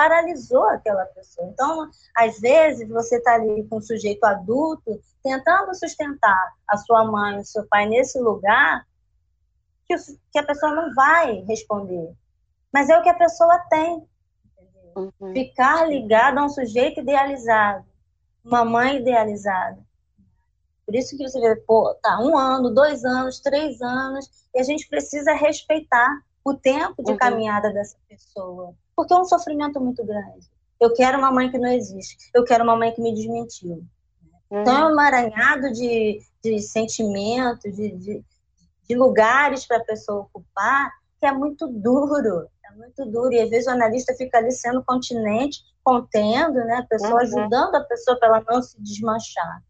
paralisou 0.00 0.64
aquela 0.64 1.04
pessoa. 1.04 1.46
Então, 1.48 1.90
às 2.16 2.40
vezes, 2.40 2.88
você 2.88 3.18
está 3.18 3.34
ali 3.34 3.68
com 3.68 3.76
um 3.76 3.82
sujeito 3.82 4.24
adulto 4.24 4.98
tentando 5.22 5.74
sustentar 5.74 6.54
a 6.66 6.78
sua 6.78 7.04
mãe, 7.04 7.38
o 7.38 7.44
seu 7.44 7.66
pai 7.68 7.84
nesse 7.84 8.18
lugar 8.18 8.86
que, 9.86 9.94
que 10.32 10.38
a 10.38 10.42
pessoa 10.42 10.74
não 10.74 10.94
vai 10.94 11.44
responder. 11.46 12.14
Mas 12.72 12.88
é 12.88 12.96
o 12.96 13.02
que 13.02 13.10
a 13.10 13.14
pessoa 13.14 13.58
tem. 13.68 14.08
Uhum. 14.96 15.34
Ficar 15.34 15.86
ligada 15.86 16.40
a 16.40 16.44
um 16.46 16.48
sujeito 16.48 17.00
idealizado, 17.00 17.84
uma 18.42 18.64
mãe 18.64 18.96
idealizada. 18.96 19.78
Por 20.86 20.94
isso 20.94 21.14
que 21.14 21.28
você 21.28 21.38
vê, 21.38 21.56
pô, 21.56 21.94
tá 22.02 22.18
um 22.20 22.38
ano, 22.38 22.70
dois 22.70 23.04
anos, 23.04 23.38
três 23.38 23.82
anos, 23.82 24.48
e 24.54 24.60
a 24.60 24.62
gente 24.62 24.88
precisa 24.88 25.34
respeitar 25.34 26.22
o 26.42 26.54
tempo 26.54 27.02
de 27.04 27.12
uhum. 27.12 27.18
caminhada 27.18 27.70
dessa 27.70 27.98
pessoa. 28.08 28.74
Porque 29.00 29.14
é 29.14 29.16
um 29.16 29.24
sofrimento 29.24 29.80
muito 29.80 30.04
grande. 30.04 30.46
Eu 30.78 30.92
quero 30.92 31.16
uma 31.16 31.32
mãe 31.32 31.50
que 31.50 31.56
não 31.56 31.70
existe. 31.70 32.30
Eu 32.34 32.44
quero 32.44 32.62
uma 32.62 32.76
mãe 32.76 32.92
que 32.92 33.00
me 33.00 33.14
desmentiu. 33.14 33.82
Uhum. 34.50 34.60
Então 34.60 34.76
é 34.76 34.86
um 34.86 34.90
emaranhado 34.90 35.72
de, 35.72 36.20
de 36.44 36.60
sentimentos, 36.60 37.74
de, 37.74 37.96
de, 37.96 38.24
de 38.86 38.94
lugares 38.94 39.66
para 39.66 39.78
a 39.78 39.84
pessoa 39.84 40.20
ocupar, 40.20 40.90
que 41.18 41.24
é 41.24 41.32
muito 41.32 41.66
duro. 41.66 42.46
É 42.62 42.76
muito 42.76 43.06
duro. 43.06 43.32
E 43.32 43.40
às 43.40 43.48
vezes 43.48 43.68
o 43.68 43.70
analista 43.70 44.12
fica 44.12 44.36
ali 44.36 44.52
sendo 44.52 44.84
continente, 44.84 45.62
contendo, 45.82 46.62
né? 46.66 46.74
A 46.74 46.86
pessoa, 46.86 47.12
uhum. 47.12 47.18
ajudando 47.20 47.76
a 47.76 47.84
pessoa 47.84 48.18
para 48.18 48.28
ela 48.28 48.44
não 48.46 48.62
se 48.62 48.78
desmanchar. 48.82 49.62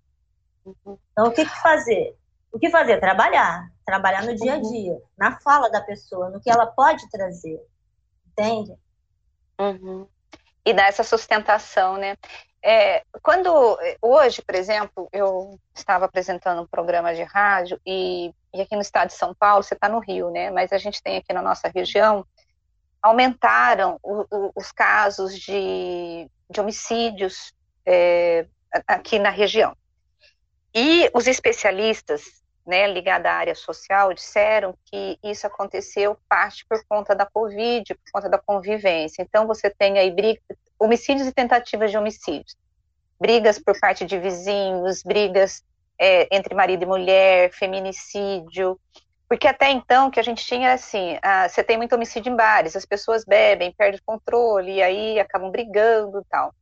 Uhum. 0.67 0.99
Então, 1.13 1.29
o 1.29 1.31
que, 1.31 1.45
que 1.45 1.63
fazer? 1.63 2.19
O 2.51 2.59
que 2.59 2.69
fazer? 2.69 2.99
Trabalhar. 2.99 3.71
Trabalhar 3.87 4.25
no 4.25 4.35
dia 4.35 4.55
a 4.55 4.57
uhum. 4.57 4.73
dia, 4.73 5.03
na 5.17 5.39
fala 5.39 5.71
da 5.71 5.81
pessoa, 5.81 6.31
no 6.31 6.41
que 6.41 6.51
ela 6.51 6.67
pode 6.67 7.09
trazer. 7.11 7.65
Entende? 8.27 8.77
Uhum. 9.61 10.09
E 10.65 10.73
dar 10.73 10.89
essa 10.89 11.05
sustentação, 11.05 11.97
né? 11.97 12.17
É, 12.63 13.03
quando 13.23 13.79
hoje, 14.03 14.43
por 14.43 14.55
exemplo, 14.55 15.09
eu 15.13 15.59
estava 15.75 16.05
apresentando 16.05 16.63
um 16.63 16.67
programa 16.67 17.15
de 17.15 17.23
rádio 17.23 17.81
e, 17.87 18.35
e 18.55 18.61
aqui 18.61 18.75
no 18.75 18.83
estado 18.83 19.09
de 19.09 19.15
São 19.15 19.35
Paulo, 19.35 19.63
você 19.63 19.75
está 19.75 19.89
no 19.89 19.99
Rio, 19.99 20.31
né? 20.31 20.51
Mas 20.51 20.73
a 20.73 20.79
gente 20.79 21.03
tem 21.03 21.17
aqui 21.17 21.33
na 21.33 21.43
nossa 21.43 21.69
região 21.75 22.27
aumentaram 23.03 23.99
o, 24.03 24.27
o, 24.31 24.53
os 24.55 24.71
casos 24.73 25.39
de, 25.39 26.29
de 26.51 26.61
homicídios 26.61 27.55
é, 27.87 28.47
aqui 28.87 29.19
na 29.19 29.31
região. 29.31 29.75
E 30.75 31.11
os 31.15 31.27
especialistas 31.27 32.40
né, 32.71 32.87
ligados 32.87 33.27
à 33.27 33.33
área 33.33 33.55
social 33.55 34.15
disseram 34.15 34.75
que 34.85 35.19
isso 35.25 35.45
aconteceu 35.45 36.17
parte 36.29 36.65
por 36.69 36.83
conta 36.89 37.15
da 37.17 37.27
Covid, 37.27 37.95
por 37.97 38.13
conta 38.13 38.29
da 38.29 38.39
convivência. 38.39 39.23
Então, 39.23 39.45
você 39.45 39.69
tem 39.69 39.99
aí 39.99 40.11
briga, 40.13 40.41
homicídios 40.79 41.27
e 41.27 41.33
tentativas 41.33 41.91
de 41.91 41.99
homicídios, 41.99 42.57
brigas 43.19 43.59
por 43.59 43.79
parte 43.81 44.07
de 44.07 44.19
vizinhos, 44.19 45.03
brigas 45.03 45.65
é, 45.99 46.29
entre 46.35 46.55
marido 46.55 46.85
e 46.85 46.87
mulher, 46.87 47.53
feminicídio. 47.53 48.79
Porque 49.29 49.49
até 49.49 49.71
então 49.71 50.09
que 50.11 50.21
a 50.21 50.23
gente 50.23 50.45
tinha 50.45 50.73
assim, 50.73 51.19
ah, 51.23 51.49
você 51.49 51.65
tem 51.65 51.77
muito 51.77 51.95
homicídio 51.95 52.33
em 52.33 52.37
bares, 52.37 52.77
as 52.77 52.87
pessoas 52.87 53.25
bebem, 53.25 53.75
perdem 53.77 53.99
o 53.99 54.05
controle, 54.05 54.75
e 54.75 54.83
aí 54.83 55.19
acabam 55.19 55.51
brigando 55.51 56.21
e 56.21 56.25
tal. 56.31 56.55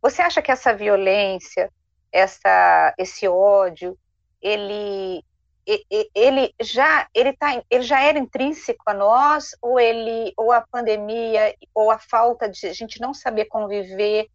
Você 0.00 0.22
acha 0.22 0.40
que 0.40 0.50
essa 0.50 0.74
violência, 0.74 1.70
essa, 2.10 2.94
esse 2.98 3.28
ódio, 3.28 3.96
ele, 4.40 5.22
ele 5.66 6.54
já 6.60 7.06
ele 7.14 7.32
tá, 7.32 7.62
ele 7.70 7.82
já 7.82 8.00
era 8.02 8.18
intrínseco 8.18 8.82
a 8.86 8.94
nós 8.94 9.50
ou 9.60 9.78
ele 9.78 10.32
ou 10.36 10.52
a 10.52 10.60
pandemia 10.60 11.54
ou 11.74 11.90
a 11.90 11.98
falta 11.98 12.48
de 12.48 12.66
a 12.66 12.72
gente 12.72 13.00
não 13.00 13.12
saber 13.12 13.44
conviver 13.46 14.28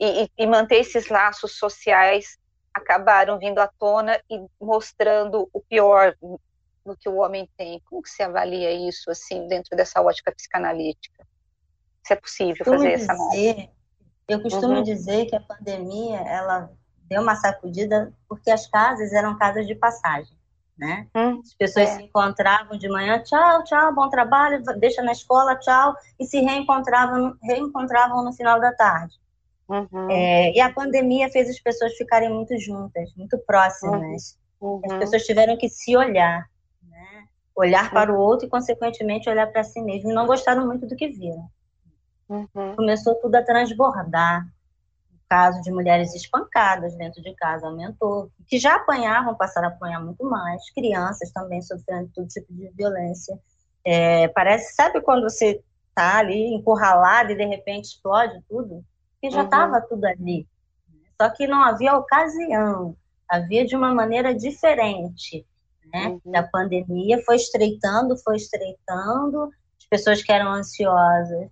e, 0.00 0.28
e, 0.36 0.46
manter 0.46 0.76
esses 0.76 1.08
laços 1.08 1.56
sociais 1.56 2.36
acabaram 2.72 3.38
vindo 3.38 3.60
à 3.60 3.68
tona 3.68 4.20
e 4.28 4.44
mostrando 4.60 5.48
o 5.52 5.60
pior 5.60 6.16
do 6.84 6.96
que 6.96 7.08
o 7.08 7.16
homem 7.16 7.48
tem. 7.56 7.80
Como 7.88 8.02
que 8.02 8.10
se 8.10 8.22
avalia 8.22 8.72
isso 8.72 9.10
assim 9.10 9.46
dentro 9.46 9.76
dessa 9.76 10.02
ótica 10.02 10.32
psicanalítica? 10.32 11.26
Se 12.02 12.12
é 12.12 12.16
possível 12.16 12.64
fazer 12.64 12.92
essa 12.92 13.12
análise? 13.12 13.70
Eu 14.28 14.42
costumo 14.42 14.74
uhum. 14.74 14.82
dizer 14.82 15.26
que 15.26 15.36
a 15.36 15.40
pandemia 15.40 16.18
ela 16.20 16.70
deu 17.08 17.22
uma 17.22 17.36
sacudida 17.36 18.12
porque 18.28 18.50
as 18.50 18.66
casas 18.66 19.12
eram 19.12 19.38
casas 19.38 19.66
de 19.66 19.74
passagem, 19.74 20.36
né? 20.76 21.06
Hum, 21.14 21.40
as 21.40 21.54
pessoas 21.54 21.88
é. 21.88 21.96
se 21.96 22.02
encontravam 22.02 22.76
de 22.76 22.88
manhã, 22.88 23.22
tchau, 23.22 23.62
tchau, 23.64 23.94
bom 23.94 24.08
trabalho, 24.08 24.62
deixa 24.78 25.02
na 25.02 25.12
escola, 25.12 25.56
tchau, 25.56 25.94
e 26.18 26.24
se 26.24 26.40
reencontravam, 26.40 27.36
reencontravam 27.42 28.24
no 28.24 28.32
final 28.32 28.60
da 28.60 28.72
tarde. 28.72 29.14
Uhum. 29.68 30.10
É, 30.10 30.52
e 30.52 30.60
a 30.60 30.72
pandemia 30.72 31.30
fez 31.30 31.48
as 31.48 31.58
pessoas 31.58 31.94
ficarem 31.94 32.28
muito 32.28 32.58
juntas, 32.58 33.14
muito 33.16 33.38
próximas. 33.38 34.38
Uhum. 34.60 34.80
As 34.84 34.92
pessoas 34.94 35.24
tiveram 35.24 35.56
que 35.56 35.68
se 35.68 35.96
olhar, 35.96 36.46
né? 36.82 37.24
olhar 37.54 37.90
para 37.90 38.12
o 38.12 38.18
outro 38.18 38.46
e, 38.46 38.50
consequentemente, 38.50 39.28
olhar 39.28 39.46
para 39.46 39.64
si 39.64 39.80
mesmo. 39.80 40.10
E 40.10 40.14
não 40.14 40.26
gostaram 40.26 40.66
muito 40.66 40.86
do 40.86 40.96
que 40.96 41.08
viram. 41.08 41.48
Uhum. 42.28 42.76
Começou 42.76 43.14
tudo 43.16 43.34
a 43.36 43.42
transbordar. 43.42 44.46
O 45.34 45.36
caso 45.36 45.60
de 45.62 45.72
mulheres 45.72 46.14
espancadas 46.14 46.94
dentro 46.96 47.20
de 47.22 47.34
casa 47.34 47.66
aumentou. 47.66 48.30
Que 48.46 48.58
já 48.58 48.76
apanhavam, 48.76 49.34
passaram 49.34 49.68
a 49.68 49.70
apanhar 49.70 50.00
muito 50.00 50.24
mais. 50.24 50.70
Crianças 50.70 51.32
também 51.32 51.60
sofrendo 51.60 52.10
todo 52.14 52.28
tipo 52.28 52.52
de 52.52 52.68
violência. 52.68 53.38
É, 53.84 54.28
parece, 54.28 54.74
sabe 54.74 55.00
quando 55.00 55.22
você 55.22 55.60
tá 55.94 56.18
ali 56.18 56.54
encurralado 56.54 57.32
e 57.32 57.36
de 57.36 57.44
repente 57.44 57.86
explode 57.86 58.40
tudo? 58.48 58.84
Que 59.20 59.30
já 59.30 59.42
estava 59.42 59.78
uhum. 59.78 59.88
tudo 59.88 60.04
ali. 60.04 60.46
Só 61.20 61.28
que 61.30 61.46
não 61.46 61.62
havia 61.62 61.96
ocasião. 61.96 62.96
Havia 63.28 63.64
de 63.64 63.74
uma 63.74 63.92
maneira 63.92 64.34
diferente 64.34 65.44
né? 65.94 66.08
Uhum. 66.08 66.32
Da 66.32 66.42
pandemia 66.42 67.22
foi 67.24 67.36
estreitando, 67.36 68.16
foi 68.18 68.36
estreitando. 68.36 69.50
As 69.78 69.86
pessoas 69.88 70.22
que 70.22 70.32
eram 70.32 70.52
ansiosas, 70.52 71.48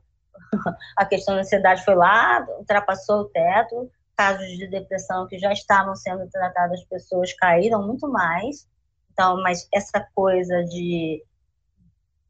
a 0.96 1.04
questão 1.04 1.34
da 1.34 1.40
ansiedade 1.40 1.84
foi 1.84 1.94
lá, 1.94 2.46
ultrapassou 2.58 3.20
o 3.20 3.24
teto. 3.26 3.90
Casos 4.16 4.46
de 4.58 4.68
depressão 4.68 5.26
que 5.26 5.38
já 5.38 5.52
estavam 5.52 5.96
sendo 5.96 6.28
tratados, 6.30 6.80
as 6.80 6.86
pessoas 6.86 7.32
caíram 7.34 7.86
muito 7.86 8.08
mais. 8.08 8.68
Então, 9.12 9.42
mas 9.42 9.66
essa 9.72 10.06
coisa 10.14 10.64
de 10.64 11.24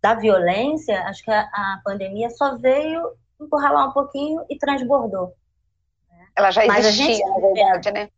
da 0.00 0.14
violência, 0.14 1.00
acho 1.04 1.22
que 1.22 1.30
a, 1.30 1.42
a 1.42 1.80
pandemia 1.84 2.28
só 2.30 2.56
veio 2.58 3.12
encurralar 3.40 3.88
um 3.88 3.92
pouquinho 3.92 4.44
e 4.50 4.58
transbordou. 4.58 5.32
Ela 6.36 6.50
já 6.50 6.66
existia, 6.66 7.06
gente, 7.06 7.24
na 7.24 7.38
verdade, 7.38 7.90
né? 7.92 8.08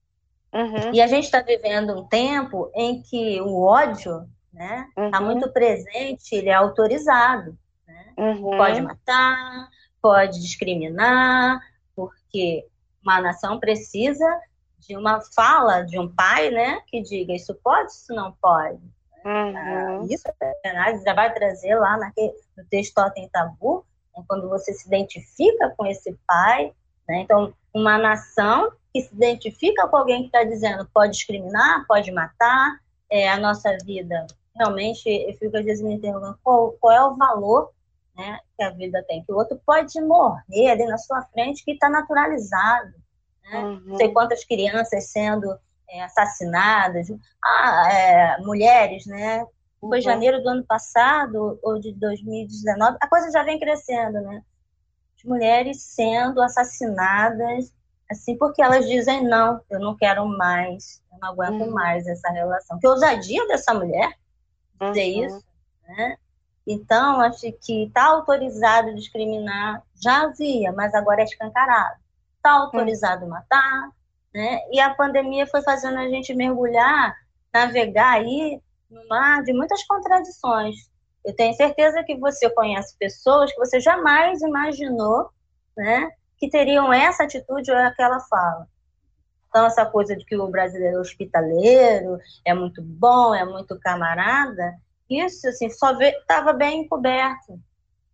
Uhum. 0.53 0.95
E 0.95 1.03
a 1.03 1.07
gente 1.07 1.25
está 1.25 1.43
vivendo 1.43 1.99
um 1.99 2.07
tempo 2.07 2.71
em 2.75 3.03
que 3.03 3.41
o 3.41 3.63
ódio 3.63 4.25
né, 4.53 4.87
está 4.97 5.19
uhum. 5.19 5.27
muito 5.27 5.53
presente, 5.53 6.35
ele 6.37 6.49
é 6.49 6.55
autorizado. 6.55 7.59
Né? 7.87 8.13
Uhum. 8.17 8.57
Pode 8.57 8.81
matar, 8.81 9.69
pode 10.05 10.39
discriminar, 10.39 11.59
porque 11.97 12.67
uma 13.03 13.23
nação 13.23 13.59
precisa 13.59 14.27
de 14.79 14.95
uma 14.99 15.23
fala 15.35 15.81
de 15.81 15.99
um 15.99 16.15
pai 16.15 16.51
né, 16.51 16.83
que 16.87 17.01
diga 17.01 17.33
isso 17.33 17.55
pode, 17.65 17.91
isso 17.91 18.15
não 18.15 18.33
pode. 18.33 18.83
Uhum. 19.25 19.57
Ah, 19.57 20.01
isso 20.11 20.29
a 20.29 20.97
já 20.99 21.15
vai 21.15 21.33
trazer 21.33 21.77
lá 21.77 21.97
naquele, 21.97 22.35
no 22.55 22.67
texto 22.67 22.95
Totem 22.95 23.31
Tabu, 23.31 23.83
né, 24.15 24.23
quando 24.29 24.47
você 24.47 24.75
se 24.75 24.87
identifica 24.87 25.73
com 25.75 25.87
esse 25.87 26.15
pai. 26.27 26.75
Né? 27.09 27.21
Então, 27.21 27.55
uma 27.73 27.97
nação 27.97 28.71
que 28.93 29.01
se 29.01 29.15
identifica 29.15 29.89
com 29.89 29.97
alguém 29.97 30.21
que 30.21 30.27
está 30.27 30.45
dizendo 30.45 30.87
pode 30.93 31.13
discriminar, 31.13 31.87
pode 31.89 32.13
matar, 32.13 32.79
é, 33.11 33.27
a 33.31 33.39
nossa 33.39 33.75
vida. 33.87 34.27
Realmente, 34.55 35.09
eu 35.09 35.35
fico 35.39 35.57
às 35.57 35.65
vezes 35.65 35.83
me 35.83 35.95
interrogando 35.95 36.39
qual, 36.45 36.73
qual 36.79 36.93
é 36.93 37.03
o 37.03 37.17
valor 37.17 37.74
né, 38.16 38.38
que 38.56 38.62
a 38.62 38.71
vida 38.71 39.04
tem. 39.06 39.25
Que 39.25 39.33
o 39.33 39.37
outro 39.37 39.61
pode 39.64 40.00
morrer 40.00 40.71
ali 40.71 40.87
na 40.87 40.99
sua 40.99 41.23
frente, 41.23 41.64
que 41.64 41.73
está 41.73 41.88
naturalizado. 41.88 42.92
Né? 43.42 43.59
Uhum. 43.59 43.83
Não 43.87 43.97
sei 43.97 44.12
quantas 44.12 44.44
crianças 44.44 45.11
sendo 45.11 45.59
é, 45.88 46.02
assassinadas, 46.02 47.09
ah, 47.44 47.92
é, 47.92 48.38
mulheres, 48.38 49.06
né? 49.06 49.44
Foi 49.80 49.99
uhum. 49.99 50.02
janeiro 50.02 50.42
do 50.42 50.49
ano 50.49 50.64
passado 50.64 51.59
ou 51.62 51.78
de 51.78 51.92
2019, 51.92 52.97
a 53.00 53.09
coisa 53.09 53.30
já 53.30 53.42
vem 53.42 53.61
crescendo, 53.61 54.21
né? 54.23 54.42
As 55.16 55.25
mulheres 55.25 55.83
sendo 55.83 56.40
assassinadas 56.40 57.73
assim, 58.11 58.37
porque 58.37 58.62
elas 58.62 58.87
dizem, 58.87 59.25
não, 59.25 59.61
eu 59.71 59.80
não 59.80 59.97
quero 59.97 60.26
mais, 60.26 61.02
eu 61.12 61.18
não 61.18 61.28
aguento 61.30 61.62
uhum. 61.62 61.71
mais 61.71 62.06
essa 62.06 62.30
relação. 62.30 62.78
Que 62.78 62.87
ousadia 62.87 63.47
dessa 63.47 63.75
mulher 63.75 64.11
dizer 64.80 65.14
uhum. 65.14 65.26
isso, 65.26 65.44
né? 65.87 66.16
Então, 66.66 67.21
acho 67.21 67.52
que 67.62 67.85
está 67.85 68.06
autorizado 68.06 68.94
discriminar, 68.94 69.83
já 70.02 70.23
havia, 70.23 70.73
mas 70.73 70.94
agora 70.94 71.20
é 71.20 71.24
escancarado. 71.24 71.96
Está 72.37 72.53
autorizado 72.53 73.24
uhum. 73.24 73.31
matar, 73.31 73.90
né? 74.35 74.61
E 74.72 74.81
a 74.81 74.94
pandemia 74.94 75.46
foi 75.46 75.62
fazendo 75.62 75.98
a 75.98 76.09
gente 76.09 76.35
mergulhar, 76.35 77.14
navegar 77.53 78.14
aí 78.14 78.61
no 78.90 79.07
mar 79.09 79.42
de 79.42 79.53
muitas 79.53 79.83
contradições. 79.85 80.77
Eu 81.24 81.35
tenho 81.35 81.55
certeza 81.55 82.03
que 82.03 82.16
você 82.16 82.50
conhece 82.50 82.96
pessoas 82.98 83.53
que 83.53 83.59
você 83.59 83.81
jamais 83.81 84.42
imaginou, 84.42 85.31
né? 85.77 86.11
que 86.38 86.50
teriam 86.50 86.92
essa 86.92 87.24
atitude 87.24 87.70
ou 87.70 87.77
aquela 87.79 88.20
fala. 88.20 88.66
Então, 89.48 89.66
essa 89.66 89.87
coisa 89.87 90.16
de 90.16 90.24
que 90.24 90.37
o 90.37 90.48
brasileiro 90.48 90.96
é 90.96 91.00
hospitaleiro, 91.00 92.18
é 92.44 92.53
muito 92.53 92.83
bom, 92.83 93.35
é 93.35 93.44
muito 93.44 93.79
camarada, 93.79 94.74
isso, 95.20 95.46
assim, 95.48 95.68
só 95.70 95.92
estava 96.00 96.53
bem 96.53 96.83
encoberto. 96.83 97.59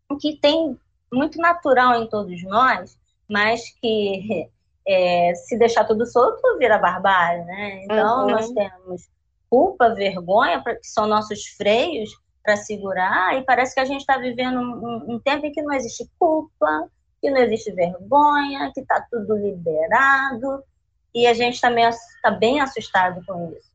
O 0.08 0.16
que 0.16 0.36
tem 0.36 0.78
muito 1.12 1.38
natural 1.38 2.02
em 2.02 2.08
todos 2.08 2.42
nós, 2.44 2.98
mas 3.28 3.62
que 3.80 4.48
é, 4.86 5.34
se 5.34 5.58
deixar 5.58 5.84
tudo 5.84 6.06
solto, 6.06 6.58
vira 6.58 6.78
barbárie, 6.78 7.44
né? 7.44 7.84
Então, 7.84 8.24
uhum. 8.24 8.30
nós 8.30 8.50
temos 8.50 9.08
culpa, 9.48 9.94
vergonha, 9.94 10.62
que 10.62 10.86
são 10.86 11.06
nossos 11.06 11.44
freios 11.56 12.10
para 12.42 12.56
segurar, 12.56 13.36
e 13.36 13.44
parece 13.44 13.74
que 13.74 13.80
a 13.80 13.84
gente 13.84 14.00
está 14.00 14.16
vivendo 14.16 14.58
um, 14.60 15.14
um 15.14 15.18
tempo 15.18 15.44
em 15.44 15.52
que 15.52 15.60
não 15.60 15.74
existe 15.74 16.08
culpa, 16.18 16.88
que 17.20 17.30
não 17.30 17.38
existe 17.38 17.70
vergonha, 17.72 18.70
que 18.72 18.80
está 18.80 19.04
tudo 19.10 19.36
liberado. 19.36 20.62
E 21.14 21.26
a 21.26 21.34
gente 21.34 21.60
também 21.60 21.84
está 21.86 22.30
bem 22.30 22.60
assustado 22.60 23.22
com 23.26 23.52
isso. 23.52 23.69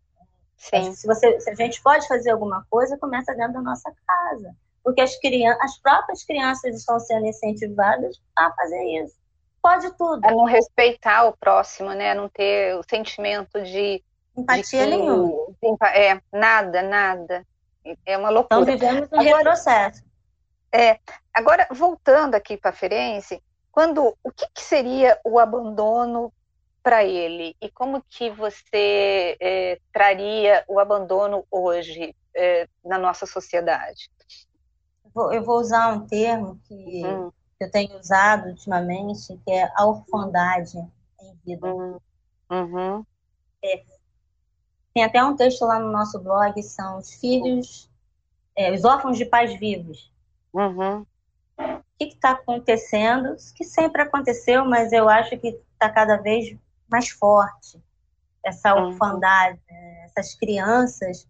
Sim. 0.69 0.93
Se, 0.93 1.05
você, 1.05 1.39
se 1.39 1.49
a 1.49 1.55
gente 1.55 1.81
pode 1.81 2.07
fazer 2.07 2.31
alguma 2.31 2.65
coisa, 2.69 2.97
começa 2.97 3.33
dentro 3.35 3.53
da 3.53 3.61
nossa 3.61 3.93
casa. 4.07 4.55
Porque 4.83 5.01
as, 5.01 5.15
crianças, 5.17 5.61
as 5.61 5.77
próprias 5.77 6.23
crianças 6.23 6.75
estão 6.75 6.99
sendo 6.99 7.25
incentivadas 7.27 8.19
a 8.35 8.51
fazer 8.51 8.83
isso. 9.03 9.15
Pode 9.61 9.91
tudo. 9.97 10.25
A 10.25 10.31
não 10.31 10.45
respeitar 10.45 11.25
o 11.25 11.37
próximo, 11.37 11.89
né? 11.93 12.13
Não 12.13 12.29
ter 12.29 12.75
o 12.75 12.83
sentimento 12.87 13.61
de. 13.63 14.03
Empatia 14.37 14.85
de 14.85 14.91
que, 14.91 14.97
nenhuma. 14.97 15.55
É, 15.93 16.19
nada, 16.31 16.81
nada. 16.81 17.45
É 18.05 18.17
uma 18.17 18.29
loucura. 18.29 18.61
Então 18.61 18.65
vivemos 18.65 19.11
um 19.11 19.19
Agora, 19.19 19.37
retrocesso. 19.37 20.03
É, 20.71 20.99
agora, 21.33 21.67
voltando 21.71 22.35
aqui 22.35 22.57
para 22.57 22.71
a 22.71 22.73
Ferenc, 22.73 23.41
quando, 23.71 24.15
o 24.23 24.31
que, 24.31 24.45
que, 24.53 24.61
seria 24.61 25.19
o 25.23 25.39
abandono 25.39 26.31
para 26.85 27.03
ele? 27.03 27.57
E 27.59 27.67
como 27.71 27.99
que 28.07 28.29
você 28.29 29.35
é, 29.41 29.79
traria 29.91 30.63
o 30.67 30.79
abandono 30.79 31.43
hoje 31.49 32.15
é, 32.35 32.69
na 32.85 32.99
nossa 32.99 33.25
sociedade? 33.25 34.11
Eu 35.31 35.43
vou 35.43 35.59
usar 35.59 35.91
um 35.93 36.05
termo 36.05 36.59
que 36.67 37.03
hum. 37.03 37.31
eu 37.59 37.71
tenho 37.71 37.97
usado 37.97 38.49
ultimamente, 38.49 39.35
que 39.43 39.51
é 39.51 39.67
a 39.75 39.87
orfandade 39.87 40.77
em 40.77 41.39
vida. 41.43 41.73
Hum. 41.73 41.97
Uhum. 42.51 43.03
É, 43.63 43.83
tem 44.93 45.03
até 45.03 45.23
um 45.23 45.35
texto 45.35 45.65
lá 45.65 45.79
no 45.79 45.91
nosso 45.91 46.19
blog, 46.19 46.61
são 46.61 46.99
os 46.99 47.15
filhos, 47.15 47.89
é, 48.55 48.71
os 48.71 48.85
órfãos 48.85 49.17
de 49.17 49.25
pais 49.25 49.57
vivos. 49.59 50.13
Uhum. 50.53 51.03
O 51.57 51.81
que 51.97 52.09
está 52.13 52.31
acontecendo? 52.31 53.35
Que 53.55 53.63
sempre 53.63 54.03
aconteceu, 54.03 54.63
mas 54.65 54.93
eu 54.93 55.09
acho 55.09 55.35
que 55.39 55.59
está 55.73 55.89
cada 55.89 56.17
vez 56.17 56.55
mais 56.89 57.09
forte 57.09 57.81
essa 58.43 58.75
uhum. 58.75 58.87
orfandade, 58.87 59.59
né? 59.69 60.05
essas 60.05 60.35
crianças 60.35 61.27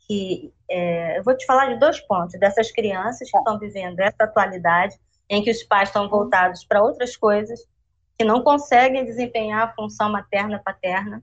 que 0.00 0.52
é, 0.68 1.18
eu 1.18 1.24
vou 1.24 1.36
te 1.36 1.46
falar 1.46 1.72
de 1.72 1.80
dois 1.80 2.00
pontos 2.00 2.38
dessas 2.38 2.70
crianças 2.70 3.30
que 3.30 3.36
estão 3.36 3.58
vivendo 3.58 3.98
essa 4.00 4.24
atualidade 4.24 4.98
em 5.28 5.42
que 5.42 5.50
os 5.50 5.62
pais 5.64 5.88
estão 5.88 6.08
voltados 6.08 6.64
para 6.64 6.82
outras 6.82 7.16
coisas 7.16 7.60
que 8.18 8.24
não 8.24 8.42
conseguem 8.42 9.04
desempenhar 9.04 9.62
a 9.62 9.74
função 9.74 10.10
materna 10.10 10.60
paterna 10.64 11.22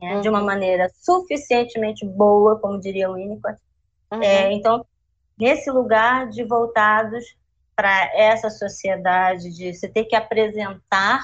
né, 0.00 0.14
uhum. 0.14 0.20
de 0.20 0.28
uma 0.28 0.40
uhum. 0.40 0.46
maneira 0.46 0.90
suficientemente 0.94 2.06
boa, 2.06 2.58
como 2.58 2.80
diria 2.80 3.10
o 3.10 3.14
Winnicott. 3.14 3.58
Uhum. 4.12 4.22
É, 4.22 4.52
então 4.52 4.84
nesse 5.38 5.70
lugar 5.70 6.28
de 6.28 6.44
voltados 6.44 7.36
para 7.74 8.14
essa 8.14 8.50
sociedade 8.50 9.50
de 9.50 9.72
você 9.74 9.88
ter 9.88 10.04
que 10.04 10.14
apresentar, 10.14 11.22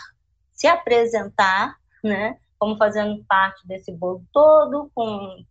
se 0.59 0.67
apresentar, 0.67 1.77
né, 2.03 2.37
como 2.59 2.77
fazendo 2.77 3.25
parte 3.29 3.67
desse 3.67 3.93
bolo 3.93 4.23
todo, 4.33 4.91
com 4.93 5.05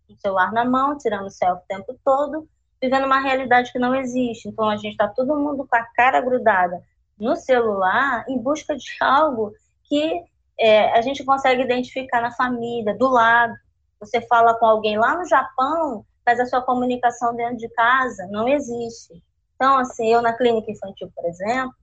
o 0.09 0.15
celular 0.19 0.51
na 0.51 0.65
mão, 0.65 0.97
tirando 0.97 1.29
selfie 1.29 1.63
o 1.63 1.67
tempo 1.67 1.97
todo, 2.03 2.47
vivendo 2.81 3.05
uma 3.05 3.21
realidade 3.21 3.71
que 3.71 3.79
não 3.79 3.95
existe. 3.95 4.49
Então 4.49 4.69
a 4.69 4.75
gente 4.75 4.91
está 4.91 5.07
todo 5.07 5.39
mundo 5.39 5.65
com 5.65 5.75
a 5.75 5.83
cara 5.95 6.19
grudada 6.19 6.83
no 7.17 7.35
celular 7.37 8.25
em 8.27 8.37
busca 8.37 8.75
de 8.75 8.91
algo 8.99 9.53
que 9.85 10.21
é, 10.59 10.91
a 10.91 11.01
gente 11.01 11.23
consegue 11.23 11.61
identificar 11.61 12.21
na 12.21 12.31
família, 12.31 12.95
do 12.95 13.07
lado. 13.09 13.53
Você 14.01 14.19
fala 14.21 14.53
com 14.55 14.65
alguém 14.65 14.97
lá 14.97 15.17
no 15.17 15.25
Japão, 15.25 16.05
mas 16.25 16.39
a 16.39 16.45
sua 16.45 16.61
comunicação 16.61 17.33
dentro 17.33 17.57
de 17.57 17.69
casa 17.69 18.27
não 18.29 18.47
existe. 18.49 19.23
Então, 19.55 19.77
assim, 19.77 20.11
eu 20.11 20.21
na 20.21 20.33
clínica 20.33 20.69
infantil, 20.69 21.09
por 21.15 21.25
exemplo, 21.25 21.73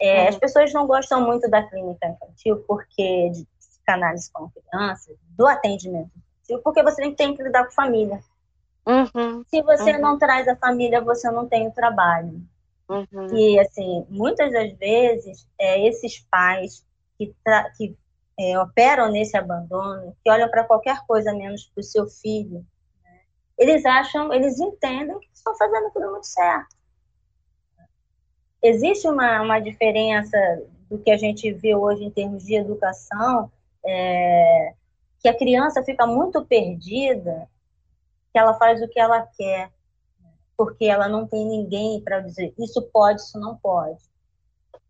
é, 0.00 0.22
uhum. 0.22 0.28
as 0.28 0.36
pessoas 0.36 0.72
não 0.72 0.86
gostam 0.86 1.20
muito 1.20 1.48
da 1.50 1.62
clínica 1.62 2.06
infantil 2.06 2.64
porque 2.66 3.30
de 3.30 3.46
psicanálise 3.58 4.30
com 4.32 4.50
crianças, 4.50 5.16
do 5.36 5.46
atendimento 5.46 6.10
infantil, 6.16 6.62
porque 6.62 6.82
você 6.82 7.10
tem 7.12 7.34
que 7.34 7.42
lidar 7.42 7.64
com 7.64 7.72
família. 7.72 8.20
Uhum, 8.86 9.44
Se 9.48 9.62
você 9.62 9.92
uhum. 9.92 10.00
não 10.00 10.18
traz 10.18 10.48
a 10.48 10.56
família, 10.56 11.00
você 11.00 11.30
não 11.30 11.46
tem 11.46 11.66
o 11.68 11.72
trabalho. 11.72 12.40
Uhum. 12.88 13.34
E, 13.34 13.58
assim, 13.60 14.06
muitas 14.08 14.50
das 14.50 14.72
vezes, 14.78 15.46
é, 15.58 15.86
esses 15.86 16.20
pais 16.30 16.82
que, 17.18 17.34
que 17.76 17.96
é, 18.40 18.58
operam 18.58 19.10
nesse 19.10 19.36
abandono, 19.36 20.16
que 20.24 20.30
olham 20.30 20.48
para 20.48 20.64
qualquer 20.64 21.04
coisa 21.06 21.34
menos 21.34 21.66
para 21.66 21.80
o 21.80 21.84
seu 21.84 22.06
filho, 22.06 22.64
né? 23.04 23.20
eles 23.58 23.84
acham, 23.84 24.32
eles 24.32 24.58
entendem 24.58 25.18
que 25.20 25.28
estão 25.34 25.54
fazendo 25.56 25.90
tudo 25.92 26.10
muito 26.10 26.26
certo. 26.26 26.77
Existe 28.62 29.08
uma, 29.08 29.42
uma 29.42 29.58
diferença 29.60 30.36
do 30.90 30.98
que 30.98 31.10
a 31.10 31.16
gente 31.16 31.52
vê 31.52 31.74
hoje 31.74 32.04
em 32.04 32.10
termos 32.10 32.44
de 32.44 32.54
educação, 32.54 33.50
é, 33.84 34.74
que 35.20 35.28
a 35.28 35.36
criança 35.36 35.82
fica 35.82 36.06
muito 36.06 36.44
perdida, 36.44 37.48
que 38.32 38.38
ela 38.38 38.54
faz 38.54 38.82
o 38.82 38.88
que 38.88 38.98
ela 38.98 39.26
quer, 39.36 39.70
porque 40.56 40.86
ela 40.86 41.08
não 41.08 41.26
tem 41.26 41.46
ninguém 41.46 42.00
para 42.00 42.20
dizer 42.20 42.52
isso 42.58 42.82
pode, 42.92 43.20
isso 43.20 43.38
não 43.38 43.56
pode. 43.56 44.02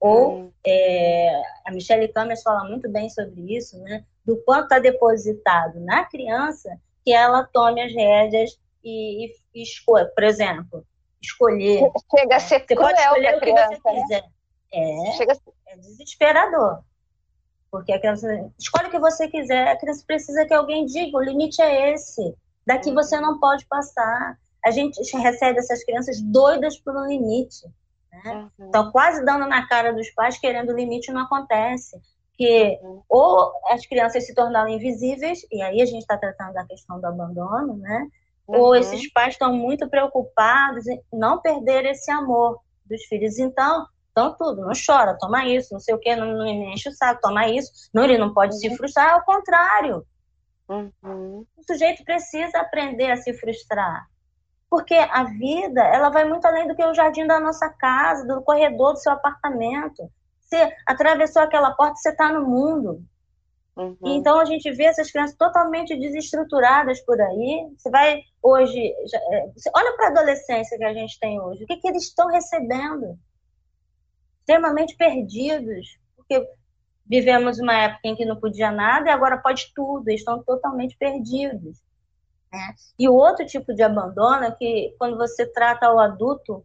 Ou 0.00 0.52
é, 0.64 1.42
a 1.66 1.72
Michelle 1.72 2.08
Campbell 2.08 2.36
fala 2.42 2.64
muito 2.64 2.88
bem 2.88 3.10
sobre 3.10 3.56
isso, 3.56 3.78
né? 3.80 4.04
Do 4.24 4.36
quanto 4.44 4.64
está 4.64 4.78
depositado 4.78 5.80
na 5.80 6.04
criança 6.04 6.78
que 7.04 7.12
ela 7.12 7.44
tome 7.44 7.82
as 7.82 7.92
rédeas 7.92 8.58
e, 8.84 9.26
e, 9.26 9.34
e 9.54 9.62
escolha, 9.62 10.06
por 10.14 10.22
exemplo, 10.22 10.86
escolher. 11.22 11.90
Chega 12.16 12.36
a 12.36 12.40
ser 12.40 12.60
você 12.60 12.74
cruel 12.74 12.88
pode 12.88 13.00
escolher 13.00 13.28
o 13.28 13.34
que 13.34 13.40
criança, 13.40 13.80
você 13.82 13.92
né? 13.92 14.02
quiser. 14.02 14.24
É, 14.72 15.12
Chega 15.12 15.36
é 15.66 15.76
desesperador. 15.76 16.82
Porque 17.70 17.92
a 17.92 17.98
criança 17.98 18.50
escolhe 18.58 18.88
o 18.88 18.90
que 18.90 18.98
você 18.98 19.28
quiser, 19.28 19.68
a 19.68 19.76
criança 19.76 20.02
precisa 20.06 20.46
que 20.46 20.54
alguém 20.54 20.86
diga, 20.86 21.16
o 21.16 21.22
limite 21.22 21.60
é 21.60 21.92
esse. 21.92 22.34
Daqui 22.66 22.92
você 22.92 23.16
uhum. 23.16 23.22
não 23.22 23.40
pode 23.40 23.66
passar. 23.66 24.38
A 24.64 24.70
gente 24.70 25.00
recebe 25.16 25.58
essas 25.58 25.84
crianças 25.84 26.20
doidas 26.20 26.78
por 26.78 26.96
um 26.96 27.06
limite. 27.06 27.66
Né? 28.12 28.50
Uhum. 28.58 28.68
Então, 28.68 28.90
quase 28.90 29.24
dando 29.24 29.46
na 29.46 29.66
cara 29.66 29.92
dos 29.92 30.10
pais, 30.10 30.38
querendo 30.38 30.70
o 30.70 30.76
limite, 30.76 31.12
não 31.12 31.22
acontece. 31.22 32.00
Que 32.36 32.78
uhum. 32.82 33.02
ou 33.08 33.52
as 33.68 33.84
crianças 33.86 34.24
se 34.24 34.34
tornaram 34.34 34.68
invisíveis, 34.68 35.40
e 35.50 35.60
aí 35.60 35.82
a 35.82 35.86
gente 35.86 36.02
está 36.02 36.16
tratando 36.16 36.54
da 36.54 36.64
questão 36.64 37.00
do 37.00 37.06
abandono, 37.06 37.76
né? 37.76 38.06
Uhum. 38.48 38.58
Ou 38.58 38.74
esses 38.74 39.12
pais 39.12 39.34
estão 39.34 39.52
muito 39.52 39.88
preocupados 39.88 40.86
em 40.86 41.00
não 41.12 41.40
perder 41.40 41.84
esse 41.84 42.10
amor 42.10 42.58
dos 42.86 43.04
filhos. 43.04 43.38
Então, 43.38 43.86
então 44.10 44.34
tudo, 44.36 44.62
não 44.62 44.72
chora, 44.74 45.18
toma 45.18 45.46
isso, 45.46 45.72
não 45.72 45.80
sei 45.80 45.94
o 45.94 45.98
que, 45.98 46.16
não, 46.16 46.38
não 46.38 46.46
enche 46.46 46.88
o 46.88 46.92
saco, 46.92 47.20
toma 47.20 47.46
isso. 47.46 47.70
Não, 47.92 48.04
ele 48.04 48.16
não 48.18 48.32
pode 48.32 48.58
se 48.58 48.68
uhum. 48.68 48.76
frustrar, 48.76 49.14
ao 49.14 49.24
contrário. 49.24 50.04
Uhum. 50.68 51.46
O 51.56 51.62
sujeito 51.66 52.04
precisa 52.04 52.58
aprender 52.58 53.10
a 53.10 53.16
se 53.16 53.32
frustrar. 53.34 54.06
Porque 54.70 54.94
a 54.94 55.24
vida, 55.24 55.82
ela 55.82 56.10
vai 56.10 56.24
muito 56.24 56.44
além 56.46 56.66
do 56.66 56.74
que 56.74 56.84
o 56.84 56.94
jardim 56.94 57.26
da 57.26 57.40
nossa 57.40 57.68
casa, 57.70 58.26
do 58.26 58.42
corredor 58.42 58.92
do 58.92 58.98
seu 58.98 59.12
apartamento. 59.12 60.10
Você 60.40 60.74
atravessou 60.86 61.42
aquela 61.42 61.70
porta, 61.72 61.96
você 61.96 62.10
está 62.10 62.32
no 62.32 62.46
mundo. 62.46 63.02
Uhum. 63.78 63.96
Então 64.02 64.40
a 64.40 64.44
gente 64.44 64.68
vê 64.72 64.86
essas 64.86 65.08
crianças 65.08 65.36
totalmente 65.36 65.96
desestruturadas 65.96 67.00
por 67.02 67.20
aí. 67.20 67.64
Você 67.76 67.88
vai 67.88 68.22
hoje, 68.42 68.92
já, 69.06 69.18
é, 69.18 69.46
você 69.56 69.70
olha 69.74 69.96
para 69.96 70.08
a 70.08 70.10
adolescência 70.10 70.76
que 70.76 70.84
a 70.84 70.92
gente 70.92 71.18
tem 71.20 71.40
hoje, 71.40 71.62
o 71.62 71.66
que, 71.66 71.76
que 71.76 71.86
eles 71.86 72.02
estão 72.02 72.26
recebendo? 72.26 73.16
Extremamente 74.40 74.96
perdidos, 74.96 75.96
porque 76.16 76.44
vivemos 77.06 77.60
uma 77.60 77.74
época 77.74 78.00
em 78.08 78.16
que 78.16 78.24
não 78.24 78.40
podia 78.40 78.72
nada 78.72 79.08
e 79.08 79.12
agora 79.12 79.38
pode 79.38 79.72
tudo, 79.72 80.08
eles 80.08 80.22
estão 80.22 80.42
totalmente 80.42 80.96
perdidos. 80.96 81.80
Né? 82.52 82.74
E 82.98 83.08
o 83.08 83.14
outro 83.14 83.46
tipo 83.46 83.72
de 83.72 83.82
abandono 83.84 84.44
é 84.44 84.50
que 84.50 84.92
quando 84.98 85.16
você 85.16 85.46
trata 85.46 85.92
o 85.92 86.00
adulto, 86.00 86.64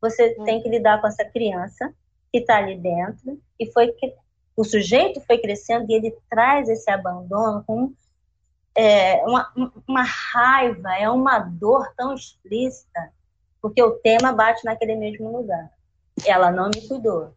você 0.00 0.34
hum. 0.38 0.44
tem 0.44 0.62
que 0.62 0.68
lidar 0.70 0.98
com 1.02 1.08
essa 1.08 1.26
criança 1.26 1.92
que 2.32 2.38
está 2.38 2.56
ali 2.56 2.78
dentro 2.78 3.38
e 3.60 3.70
foi 3.70 3.94
o 4.56 4.64
sujeito 4.64 5.20
foi 5.22 5.38
crescendo 5.38 5.90
e 5.90 5.94
ele 5.94 6.16
traz 6.30 6.68
esse 6.68 6.90
abandono 6.90 7.64
com 7.64 7.92
é, 8.74 9.22
uma, 9.24 9.52
uma 9.86 10.02
raiva, 10.02 10.94
é 10.96 11.08
uma 11.08 11.38
dor 11.38 11.92
tão 11.96 12.14
explícita, 12.14 13.12
porque 13.60 13.82
o 13.82 13.92
tema 13.98 14.32
bate 14.32 14.64
naquele 14.64 14.96
mesmo 14.96 15.36
lugar. 15.36 15.70
Ela 16.24 16.50
não 16.50 16.70
me 16.74 16.86
cuidou, 16.86 17.32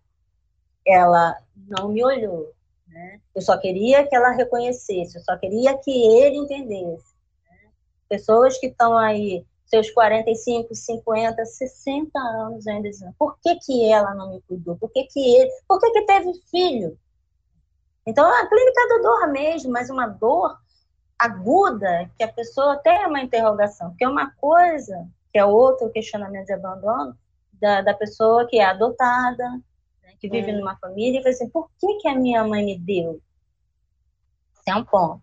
ela 0.86 1.38
não 1.56 1.89
me 1.89 2.03
olhou, 2.03 2.53
né? 2.88 3.19
Eu 3.34 3.41
só 3.41 3.58
queria 3.58 4.06
que 4.08 4.15
ela 4.15 4.32
reconhecesse, 4.32 5.17
eu 5.17 5.23
só 5.23 5.38
queria 5.38 5.77
que 5.77 5.91
ele 5.91 6.38
entendesse. 6.38 7.15
Pessoas 8.08 8.58
que 8.58 8.67
estão 8.67 8.97
aí, 8.97 9.45
seus 9.65 9.89
45, 9.91 10.73
50, 10.73 11.45
60 11.45 12.19
anos 12.19 12.65
ainda 12.67 12.89
dizendo, 12.89 13.13
por 13.17 13.38
que, 13.39 13.56
que 13.56 13.91
ela 13.91 14.13
não 14.15 14.32
me 14.32 14.41
cuidou? 14.41 14.77
Por 14.77 14.89
que, 14.91 15.03
que 15.06 15.19
ele? 15.19 15.51
Por 15.67 15.80
que, 15.80 15.91
que 15.91 16.06
teve 16.06 16.34
filho? 16.49 16.97
Então, 18.08 18.26
a 18.26 18.48
clínica 18.48 18.88
da 18.88 18.98
dor 19.00 19.28
mesmo, 19.34 19.70
mas 19.70 19.89
uma 19.89 20.08
dor 20.08 20.58
aguda, 21.20 22.10
que 22.17 22.24
a 22.24 22.32
pessoa 22.32 22.78
tem 22.78 23.06
uma 23.06 23.22
interrogação, 23.22 23.89
porque 23.89 24.06
é 24.06 24.08
uma 24.08 24.32
coisa, 24.38 25.06
que 25.30 25.38
é 25.38 25.43
outro 25.43 25.89
questionamento 25.89 26.46
de 26.46 26.54
abandono, 26.54 27.17
da, 27.52 27.82
da 27.82 27.93
pessoa 27.93 28.48
que 28.48 28.60
é 28.60 28.63
adotada, 28.63 29.50
né, 30.02 30.13
que 30.22 30.30
vive 30.30 30.54
hum. 30.54 30.60
numa 30.60 30.78
família, 30.78 31.20
e 31.20 31.22
fala 31.22 31.36
assim, 31.36 31.50
por 31.50 31.70
que, 31.78 31.96
que 31.98 32.08
a 32.08 32.15
minha 32.15 32.46
mãe 32.46 32.63
me 32.63 32.80
deu? 32.80 33.22
Esse 34.54 34.72
é 34.72 34.76
um 34.76 34.86
ponto. 34.86 35.22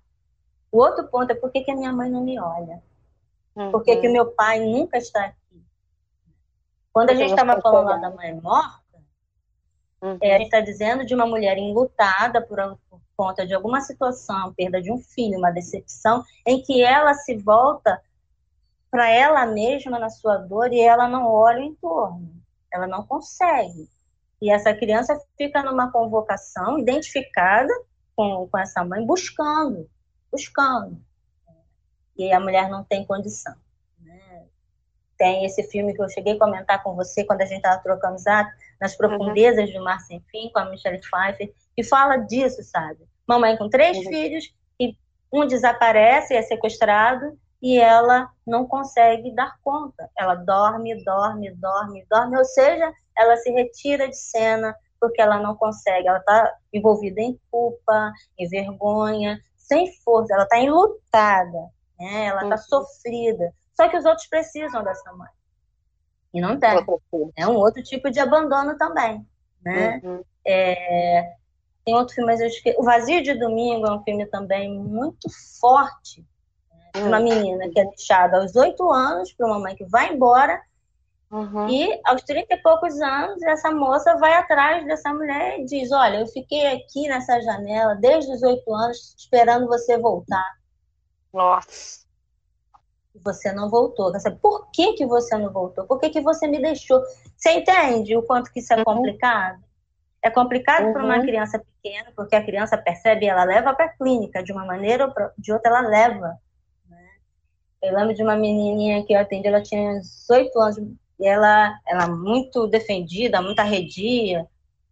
O 0.71 0.79
outro 0.79 1.09
ponto 1.09 1.31
é 1.31 1.35
por 1.35 1.51
que, 1.51 1.63
que 1.63 1.71
a 1.71 1.77
minha 1.77 1.93
mãe 1.93 2.11
não 2.11 2.23
me 2.23 2.39
olha? 2.39 2.83
Uhum. 3.57 3.71
Por 3.71 3.83
que, 3.83 3.97
que 3.97 4.09
o 4.09 4.13
meu 4.13 4.27
pai 4.33 4.61
nunca 4.61 4.99
está 4.99 5.25
aqui? 5.25 5.65
Quando 6.93 7.11
a 7.11 7.15
gente 7.15 7.31
estava 7.31 7.59
falando 7.63 7.87
lá 7.87 7.97
da 7.97 8.11
mãe 8.11 8.39
morta, 8.39 8.84
uhum. 10.03 10.19
é, 10.21 10.35
a 10.35 10.39
gente 10.39 10.47
está 10.47 10.61
dizendo 10.61 11.05
de 11.05 11.15
uma 11.15 11.27
mulher 11.27 11.57
enlutada 11.59 12.41
por, 12.41 12.59
por 12.89 13.01
conta 13.17 13.47
de 13.47 13.55
alguma 13.55 13.81
situação, 13.81 14.53
perda 14.55 14.81
de 14.81 14.93
um 14.93 14.99
filho, 14.99 15.39
uma 15.39 15.51
decepção, 15.51 16.23
em 16.47 16.63
que 16.63 16.83
ela 16.83 17.15
se 17.15 17.37
volta 17.37 18.01
para 18.91 19.11
ela 19.11 19.47
mesma 19.47 19.99
na 19.99 20.09
sua 20.09 20.37
dor 20.37 20.73
e 20.73 20.81
ela 20.81 21.09
não 21.09 21.27
olha 21.27 21.61
o 21.61 21.65
entorno. 21.65 22.33
Ela 22.73 22.87
não 22.87 23.05
consegue. 23.05 23.89
E 24.41 24.51
essa 24.51 24.75
criança 24.75 25.19
fica 25.37 25.63
numa 25.63 25.91
convocação 25.91 26.79
identificada 26.79 27.73
com, 28.15 28.49
com 28.49 28.59
essa 28.59 28.85
mãe, 28.85 29.05
buscando 29.05 29.89
buscando. 30.35 31.01
E 32.17 32.33
a 32.33 32.41
mulher 32.41 32.69
não 32.69 32.83
tem 32.83 33.07
condição. 33.07 33.55
Né? 34.01 34.47
Tem 35.17 35.45
esse 35.45 35.63
filme 35.65 35.95
que 35.95 36.03
eu 36.03 36.09
cheguei 36.09 36.35
a 36.35 36.39
comentar 36.39 36.83
com 36.83 36.95
você 36.95 37.25
quando 37.25 37.43
a 37.43 37.47
gente 37.47 37.59
estava 37.59 37.81
trocando 37.81 38.19
zap, 38.19 38.51
Nas 38.85 38.93
uhum. 38.93 38.99
Profundezas 38.99 39.71
uhum. 39.71 39.79
do 39.79 39.85
Mar 39.85 39.99
Sem 40.01 40.21
Fim, 40.31 40.51
com 40.53 40.59
a 40.59 40.67
Michelle 40.67 41.01
Pfeiffer, 41.01 41.51
que 41.75 41.83
fala 41.83 42.19
disso, 42.19 42.63
sabe? 42.63 43.01
Mamãe 43.27 43.57
com 43.57 43.71
três 43.71 43.97
uhum. 43.97 44.05
filhos, 44.05 44.55
e 44.79 44.95
um 45.33 45.47
desaparece, 45.47 46.35
é 46.35 46.43
sequestrado, 46.43 47.39
e 47.63 47.79
ela 47.79 48.29
não 48.47 48.67
consegue 48.67 49.35
dar 49.35 49.57
conta. 49.63 50.11
Ela 50.19 50.35
dorme, 50.35 51.03
dorme, 51.03 51.51
dorme, 51.53 52.05
dorme, 52.11 52.37
ou 52.37 52.45
seja, 52.45 52.93
ela 53.17 53.37
se 53.39 53.51
retira 53.51 54.07
de 54.07 54.19
cena 54.19 54.77
porque 55.01 55.23
ela 55.23 55.39
não 55.39 55.57
consegue. 55.57 56.07
Ela 56.07 56.19
está 56.19 56.55
envolvida 56.71 57.23
em 57.23 57.41
culpa, 57.51 58.13
em 58.39 58.47
vergonha, 58.49 59.41
sem 59.57 59.91
força, 60.03 60.35
ela 60.35 60.43
está 60.43 60.59
enlutada, 60.59 61.71
né? 61.99 62.27
ela 62.27 62.43
está 62.43 62.57
uhum. 62.57 62.85
sofrida. 62.85 63.51
Só 63.75 63.89
que 63.89 63.97
os 63.97 64.05
outros 64.05 64.27
precisam 64.27 64.85
dessa 64.85 65.11
mãe. 65.15 65.31
E 66.35 66.41
não 66.41 66.59
tem. 66.59 66.71
É 67.37 67.47
um 67.47 67.55
outro 67.55 67.83
tipo 67.83 68.11
de 68.11 68.21
abandono 68.21 68.77
também. 68.77 69.27
Né? 69.65 70.01
Uhum. 70.03 70.23
É... 70.47 71.33
Tem 71.85 71.95
outro 71.95 72.15
filme, 72.15 72.31
mas 72.31 72.41
eu 72.41 72.49
esqueci. 72.49 72.77
O 72.79 72.83
Vazio 72.83 73.23
de 73.23 73.35
Domingo 73.35 73.87
é 73.87 73.93
um 73.93 74.03
filme 74.03 74.27
também 74.27 74.79
muito 74.79 75.29
forte. 75.61 76.27
Né? 76.71 77.03
Uma 77.05 77.19
uhum. 77.19 77.25
menina 77.25 77.71
que 77.71 77.81
é 77.81 77.85
deixada 77.85 78.39
aos 78.39 78.57
oito 78.57 78.91
anos 78.91 79.33
para 79.33 79.47
uma 79.47 79.61
mãe 79.61 79.75
que 79.75 79.85
vai 79.85 80.13
embora 80.13 80.61
Uhum. 81.35 81.69
E 81.69 82.01
aos 82.05 82.23
30 82.23 82.55
e 82.55 82.57
poucos 82.59 83.01
anos, 83.01 83.43
essa 83.43 83.69
moça 83.73 84.17
vai 84.19 84.35
atrás 84.35 84.87
dessa 84.87 85.13
mulher 85.13 85.59
e 85.59 85.65
diz: 85.65 85.91
Olha, 85.91 86.21
eu 86.21 86.29
fiquei 86.29 86.65
aqui 86.69 87.09
nessa 87.09 87.41
janela 87.41 87.97
desde 87.97 88.31
os 88.33 88.41
oito 88.45 88.73
anos 88.73 89.17
esperando 89.19 89.67
você 89.67 89.99
voltar. 89.99 90.49
Nossa. 91.33 92.04
Você 93.25 93.53
não 93.53 93.71
voltou. 93.71 94.13
Por 94.41 94.71
que, 94.71 94.93
que 94.93 95.07
você 95.07 95.37
não 95.37 95.51
voltou? 95.51 95.87
Por 95.87 95.99
que, 95.99 96.11
que 96.11 96.21
você 96.21 96.47
me 96.47 96.61
deixou? 96.61 97.03
Você 97.37 97.53
entende 97.53 98.17
o 98.17 98.23
quanto 98.23 98.53
que 98.53 98.61
isso 98.61 98.73
é 98.73 98.77
uhum. 98.77 98.85
complicado? 98.85 99.63
É 100.23 100.31
complicado 100.31 100.87
uhum. 100.87 100.93
para 100.93 101.05
uma 101.05 101.21
criança 101.21 101.59
pequena, 101.59 102.13
porque 102.15 102.37
a 102.37 102.45
criança 102.45 102.77
percebe, 102.77 103.27
ela 103.27 103.45
leva 103.45 103.75
para 103.75 103.87
a 103.87 103.97
clínica, 103.97 104.43
de 104.43 104.53
uma 104.53 104.65
maneira 104.65 105.07
ou 105.07 105.13
de 105.39 105.53
outra 105.53 105.71
ela 105.71 105.89
leva. 105.89 106.39
Né? 106.89 107.09
Eu 107.83 107.95
lembro 107.95 108.15
de 108.15 108.23
uma 108.23 108.37
menininha 108.37 109.05
que 109.05 109.13
eu 109.13 109.21
atendi, 109.21 109.49
ela 109.49 109.63
tinha 109.63 110.01
18 110.01 110.61
anos, 110.61 110.79
e 111.19 111.27
ela, 111.27 111.79
ela 111.87 112.09
muito 112.09 112.67
defendida, 112.67 113.41
muito 113.41 113.61
arredia. 113.61 114.47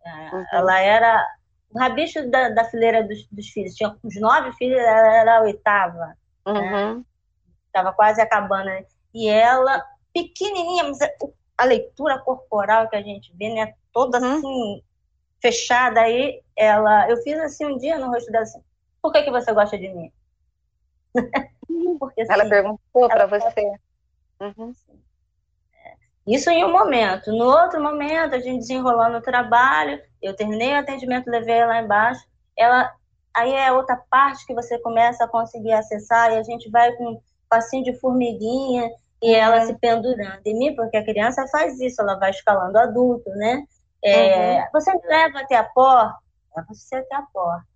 É, 0.05 0.11
uhum. 0.35 0.45
Ela 0.53 0.81
era 0.81 1.27
o 1.71 1.79
rabicho 1.79 2.31
da, 2.31 2.51
da 2.51 2.65
fileira 2.65 3.03
dos, 3.03 3.27
dos, 3.31 3.49
filhos. 3.49 3.75
Tinha 3.75 3.97
os 4.03 4.21
nove 4.21 4.53
filhos, 4.53 4.79
ela 4.79 5.17
era 5.17 5.39
a 5.39 5.43
oitava. 5.43 6.07
Né? 6.07 6.15
Uhum. 6.47 6.99
Né? 6.99 7.05
Estava 7.73 7.93
quase 7.93 8.21
acabando. 8.21 8.67
Né? 8.67 8.85
e 9.15 9.29
ela, 9.29 9.85
pequenininha, 10.13 10.85
mas 10.85 10.99
a 11.57 11.65
leitura 11.65 12.19
corporal 12.19 12.89
que 12.89 12.97
a 12.97 13.03
gente 13.03 13.33
vê, 13.37 13.53
né, 13.53 13.75
toda 13.93 14.19
uhum. 14.19 14.37
assim, 14.37 14.83
fechada, 15.41 16.01
aí 16.01 16.43
ela, 16.57 17.09
eu 17.11 17.17
fiz 17.19 17.39
assim 17.39 17.67
um 17.67 17.77
dia 17.77 17.99
no 17.99 18.09
rosto 18.09 18.31
dela 18.31 18.45
assim, 18.45 18.63
por 19.01 19.13
que, 19.13 19.23
que 19.23 19.31
você 19.31 19.53
gosta 19.53 19.77
de 19.77 19.89
mim? 19.89 20.13
Porque, 21.99 22.23
assim, 22.23 22.33
ela 22.33 22.49
perguntou 22.49 23.09
para 23.09 23.27
você. 23.27 23.75
Uhum. 24.41 24.73
Isso 26.27 26.51
em 26.51 26.65
um 26.65 26.71
momento. 26.71 27.33
No 27.33 27.45
outro 27.45 27.83
momento, 27.83 28.35
a 28.35 28.39
gente 28.39 28.61
desenrolando 28.61 29.19
o 29.19 29.23
trabalho, 29.23 30.01
eu 30.21 30.37
terminei 30.37 30.73
o 30.73 30.79
atendimento, 30.79 31.29
levei 31.29 31.57
ela 31.57 31.75
lá 31.75 31.83
embaixo. 31.83 32.25
Ela, 32.57 32.93
aí 33.35 33.53
é 33.53 33.73
outra 33.73 33.97
parte 34.09 34.47
que 34.47 34.55
você 34.55 34.79
começa 34.79 35.25
a 35.25 35.29
conseguir 35.29 35.73
acessar 35.73 36.33
e 36.33 36.39
a 36.39 36.43
gente 36.43 36.71
vai 36.71 36.93
com 36.93 37.21
passinho 37.53 37.85
de 37.85 37.93
formiguinha 38.01 38.91
e 39.23 39.35
ela 39.35 39.61
uhum. 39.61 39.67
se 39.67 39.75
pendurando 39.75 40.41
em 40.47 40.59
mim, 40.59 40.75
porque 40.75 40.97
a 40.97 41.05
criança 41.05 41.47
faz 41.49 41.79
isso, 41.81 42.01
ela 42.01 42.15
vai 42.15 42.31
escalando 42.31 42.79
adulto, 42.79 43.29
né? 43.33 43.63
É, 44.03 44.61
uhum. 44.61 44.67
Você 44.73 44.91
me 44.91 45.07
leva 45.07 45.41
até 45.41 45.57
a 45.57 45.65
porta? 45.65 46.17
É 46.57 46.63
você 46.63 46.97
até 46.97 47.15
a 47.15 47.23
porta. 47.23 47.67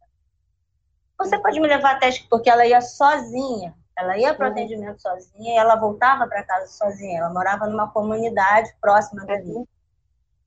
Você 1.19 1.39
pode 1.39 1.61
me 1.61 1.69
levar 1.69 1.97
até 1.97 2.11
porque 2.31 2.49
ela 2.49 2.67
ia 2.67 2.81
sozinha. 2.81 3.75
Ela 3.97 4.19
ia 4.19 4.35
para 4.35 4.47
o 4.47 4.49
uhum. 4.49 4.55
atendimento 4.55 5.01
sozinha 5.01 5.55
e 5.55 5.57
ela 5.57 5.77
voltava 5.77 6.27
para 6.27 6.43
casa 6.43 6.67
sozinha. 6.69 7.21
Ela 7.21 7.31
morava 7.31 7.67
numa 7.67 7.91
comunidade 7.91 8.75
próxima 8.81 9.25
dali. 9.25 9.53
Uhum. 9.53 9.67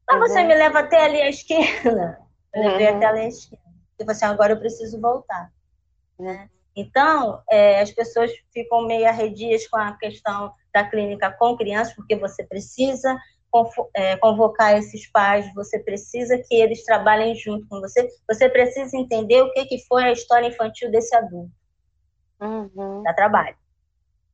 Mas 0.07 0.19
você 0.19 0.43
me 0.43 0.55
leva 0.55 0.79
até 0.79 1.05
ali 1.05 1.21
à 1.21 1.29
esquina. 1.29 2.19
Eu 2.53 2.63
levei 2.63 2.87
até 2.87 3.05
ali 3.05 3.19
à 3.21 3.27
esquina. 3.27 3.61
E 3.99 4.03
você, 4.03 4.25
agora 4.25 4.53
eu 4.53 4.59
preciso 4.59 4.99
voltar. 4.99 5.51
Né? 6.19 6.49
Então, 6.79 7.41
é, 7.49 7.81
as 7.81 7.91
pessoas 7.91 8.31
ficam 8.53 8.85
meio 8.85 9.07
arredias 9.07 9.67
com 9.67 9.77
a 9.77 9.97
questão 9.97 10.53
da 10.73 10.83
clínica 10.83 11.31
com 11.31 11.57
crianças, 11.57 11.93
porque 11.93 12.15
você 12.15 12.43
precisa 12.43 13.17
é, 13.95 14.15
convocar 14.17 14.77
esses 14.77 15.11
pais, 15.11 15.51
você 15.53 15.79
precisa 15.79 16.37
que 16.37 16.55
eles 16.55 16.85
trabalhem 16.85 17.35
junto 17.35 17.67
com 17.67 17.81
você, 17.81 18.07
você 18.27 18.47
precisa 18.47 18.95
entender 18.95 19.41
o 19.41 19.51
que, 19.51 19.65
que 19.65 19.85
foi 19.87 20.03
a 20.03 20.11
história 20.11 20.47
infantil 20.47 20.89
desse 20.91 21.15
adulto. 21.15 21.51
Uhum. 22.39 23.03
Dá 23.03 23.13
trabalho. 23.13 23.57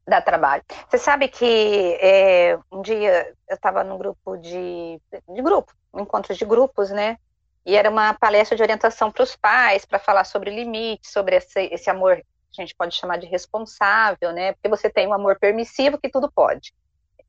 Dá 0.08 0.22
trabalho. 0.22 0.64
Você 0.88 1.00
sabe 1.00 1.28
que 1.28 1.98
é, 2.00 2.60
um 2.72 2.82
dia 2.82 3.34
eu 3.50 3.56
estava 3.56 3.84
num 3.84 3.98
grupo 3.98 4.38
de, 4.38 5.02
de 5.34 5.42
grupo, 5.42 5.74
um 5.92 6.02
encontro 6.02 6.36
de 6.36 6.46
grupos, 6.46 6.92
né? 6.92 7.18
E 7.66 7.76
era 7.76 7.90
uma 7.90 8.14
palestra 8.14 8.56
de 8.56 8.62
orientação 8.62 9.12
para 9.12 9.24
os 9.24 9.36
pais, 9.36 9.86
para 9.86 9.98
falar 9.98 10.24
sobre 10.26 10.52
limites, 10.52 11.12
sobre 11.12 11.38
esse, 11.38 11.60
esse 11.74 11.90
amor 11.90 12.22
a 12.62 12.66
gente 12.66 12.76
pode 12.76 12.96
chamar 12.96 13.18
de 13.18 13.26
responsável, 13.26 14.32
né? 14.32 14.54
Porque 14.54 14.70
você 14.70 14.90
tem 14.90 15.08
um 15.08 15.14
amor 15.14 15.38
permissivo 15.40 15.98
que 15.98 16.10
tudo 16.10 16.32
pode, 16.32 16.74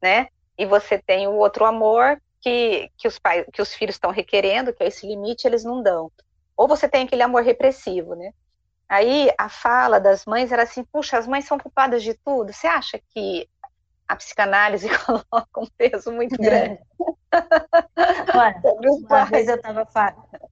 né? 0.03 0.29
E 0.59 0.65
você 0.65 0.99
tem 0.99 1.27
o 1.27 1.35
outro 1.35 1.65
amor 1.65 2.21
que, 2.41 2.91
que 2.97 3.09
os 3.09 3.19
pais, 3.19 3.45
que 3.53 3.61
os 3.61 3.75
filhos 3.75 3.97
estão 3.97 4.11
requerendo, 4.11 4.73
que 4.73 4.83
é 4.83 4.87
esse 4.87 5.07
limite, 5.07 5.47
eles 5.47 5.65
não 5.65 5.83
dão. 5.83 6.11
Ou 6.57 6.67
você 6.69 6.89
tem 6.89 7.05
aquele 7.05 7.23
amor 7.23 7.43
repressivo, 7.43 8.15
né? 8.15 8.33
Aí 8.89 9.31
a 9.37 9.49
fala 9.49 9.99
das 9.99 10.25
mães 10.25 10.53
era 10.53 10.63
assim: 10.63 10.85
puxa, 10.85 11.19
as 11.19 11.27
mães 11.27 11.45
são 11.45 11.59
culpadas 11.59 12.03
de 12.03 12.15
tudo. 12.15 12.53
Você 12.53 12.67
acha 12.67 13.01
que 13.13 13.49
a 14.09 14.17
psicanálise 14.17 14.89
coloca 15.05 15.61
um 15.61 15.67
peso 15.77 16.13
muito 16.13 16.35
é. 16.35 16.39
grande? 16.39 16.81
Olha, 18.35 18.63
uma 19.07 19.25
vez 19.25 19.49
eu 19.49 19.57
estava 19.57 19.87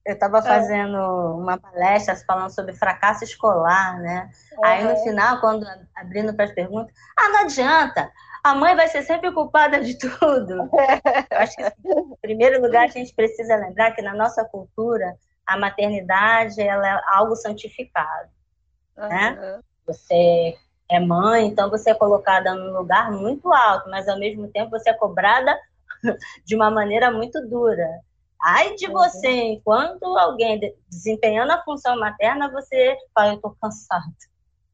eu 0.05 0.19
tava 0.19 0.39
é. 0.39 0.41
fazendo 0.41 0.97
uma 1.37 1.57
palestra 1.57 2.15
falando 2.27 2.53
sobre 2.53 2.73
fracasso 2.73 3.23
escolar, 3.23 3.99
né? 3.99 4.29
Uhum. 4.57 4.65
Aí 4.65 4.83
no 4.83 4.95
final, 4.97 5.39
quando 5.39 5.65
abrindo 5.95 6.33
para 6.35 6.45
as 6.45 6.51
perguntas, 6.51 6.93
ah, 7.17 7.29
não 7.29 7.41
adianta, 7.41 8.11
a 8.43 8.53
mãe 8.53 8.75
vai 8.75 8.87
ser 8.87 9.01
sempre 9.03 9.31
culpada 9.31 9.79
de 9.79 9.97
tudo. 9.97 10.69
Eu 11.31 11.37
acho 11.37 11.55
que, 11.55 11.63
em 11.63 12.15
primeiro 12.21 12.61
lugar, 12.61 12.85
a 12.85 12.91
gente 12.91 13.13
precisa 13.15 13.55
lembrar 13.55 13.91
que 13.91 14.01
na 14.01 14.13
nossa 14.13 14.45
cultura 14.45 15.15
a 15.47 15.57
maternidade 15.57 16.61
ela 16.61 16.87
é 16.87 17.01
algo 17.07 17.35
santificado, 17.35 18.29
né? 18.97 19.59
Você 19.85 20.55
é 20.89 20.99
mãe, 20.99 21.47
então 21.47 21.69
você 21.69 21.91
é 21.91 21.95
colocada 21.95 22.53
num 22.53 22.77
lugar 22.77 23.11
muito 23.11 23.51
alto, 23.51 23.89
mas 23.89 24.07
ao 24.07 24.19
mesmo 24.19 24.47
tempo 24.47 24.71
você 24.71 24.89
é 24.89 24.93
cobrada 24.93 25.57
de 26.45 26.55
uma 26.55 26.69
maneira 26.69 27.11
muito 27.11 27.41
dura. 27.47 27.87
Ai 28.41 28.75
de 28.75 28.87
você, 28.87 29.27
uhum. 29.27 29.53
enquanto 29.53 30.03
alguém 30.17 30.59
desempenhando 30.89 31.51
a 31.51 31.63
função 31.63 31.97
materna, 31.99 32.51
você 32.51 32.95
fala, 33.13 33.33
eu 33.33 33.41
tô 33.41 33.55
cansado, 33.59 34.13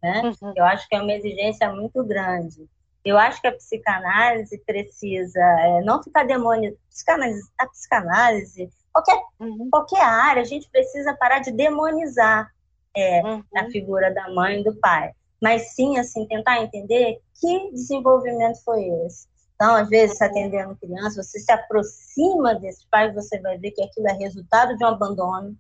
né? 0.04 0.22
Uhum. 0.42 0.54
Eu 0.56 0.66
acho 0.66 0.88
que 0.90 0.96
é 0.96 1.02
uma 1.02 1.14
exigência 1.14 1.72
muito 1.72 2.04
grande. 2.04 2.68
Eu 3.06 3.18
acho 3.18 3.40
que 3.40 3.48
a 3.48 3.54
psicanálise 3.54 4.58
precisa 4.66 5.40
é, 5.40 5.82
não 5.82 6.04
ficar 6.04 6.26
demônio. 6.26 6.78
Psicanálise, 6.90 7.50
a 7.58 7.68
psicanálise 7.68 8.70
Qualquer, 8.92 9.22
uhum. 9.40 9.70
qualquer 9.70 10.04
área, 10.04 10.42
a 10.42 10.46
gente 10.46 10.70
precisa 10.70 11.14
parar 11.14 11.40
de 11.40 11.52
demonizar 11.52 12.52
é, 12.96 13.22
uhum. 13.24 13.44
a 13.56 13.66
figura 13.70 14.14
da 14.14 14.30
mãe 14.30 14.60
e 14.60 14.64
do 14.64 14.76
pai. 14.76 15.14
Mas 15.42 15.74
sim, 15.74 15.98
assim, 15.98 16.28
tentar 16.28 16.62
entender 16.62 17.20
que 17.40 17.72
desenvolvimento 17.72 18.64
foi 18.64 18.84
esse. 19.06 19.28
Então, 19.56 19.76
às 19.76 19.90
vezes, 19.90 20.20
uhum. 20.20 20.28
atendendo 20.28 20.76
criança, 20.76 21.24
você 21.24 21.40
se 21.40 21.52
aproxima 21.52 22.56
desses 22.56 22.86
pais, 22.86 23.14
você 23.14 23.40
vai 23.40 23.58
ver 23.58 23.72
que 23.72 23.84
aquilo 23.84 24.08
é 24.08 24.14
resultado 24.14 24.78
de 24.78 24.84
um 24.84 24.88
abandono, 24.88 25.56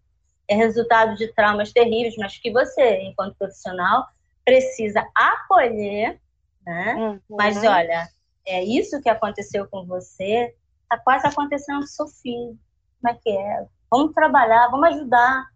é 0.47 0.55
resultado 0.55 1.15
de 1.15 1.33
traumas 1.33 1.71
terríveis, 1.71 2.15
mas 2.17 2.37
que 2.37 2.51
você, 2.51 3.01
enquanto 3.01 3.37
profissional, 3.37 4.05
precisa 4.43 5.07
acolher, 5.15 6.19
né? 6.65 6.95
Uhum. 6.95 7.19
Mas 7.29 7.57
olha, 7.57 8.07
é 8.45 8.63
isso 8.63 9.01
que 9.01 9.09
aconteceu 9.09 9.67
com 9.67 9.85
você, 9.85 10.53
está 10.83 10.97
quase 10.97 11.27
acontecendo 11.27 11.81
com 11.81 11.87
seu 11.87 12.07
filho 12.07 12.57
como 13.01 13.13
é 13.13 13.19
que 13.21 13.29
é? 13.29 13.65
Vamos 13.89 14.13
trabalhar, 14.13 14.69
vamos 14.69 14.87
ajudar. 14.89 15.47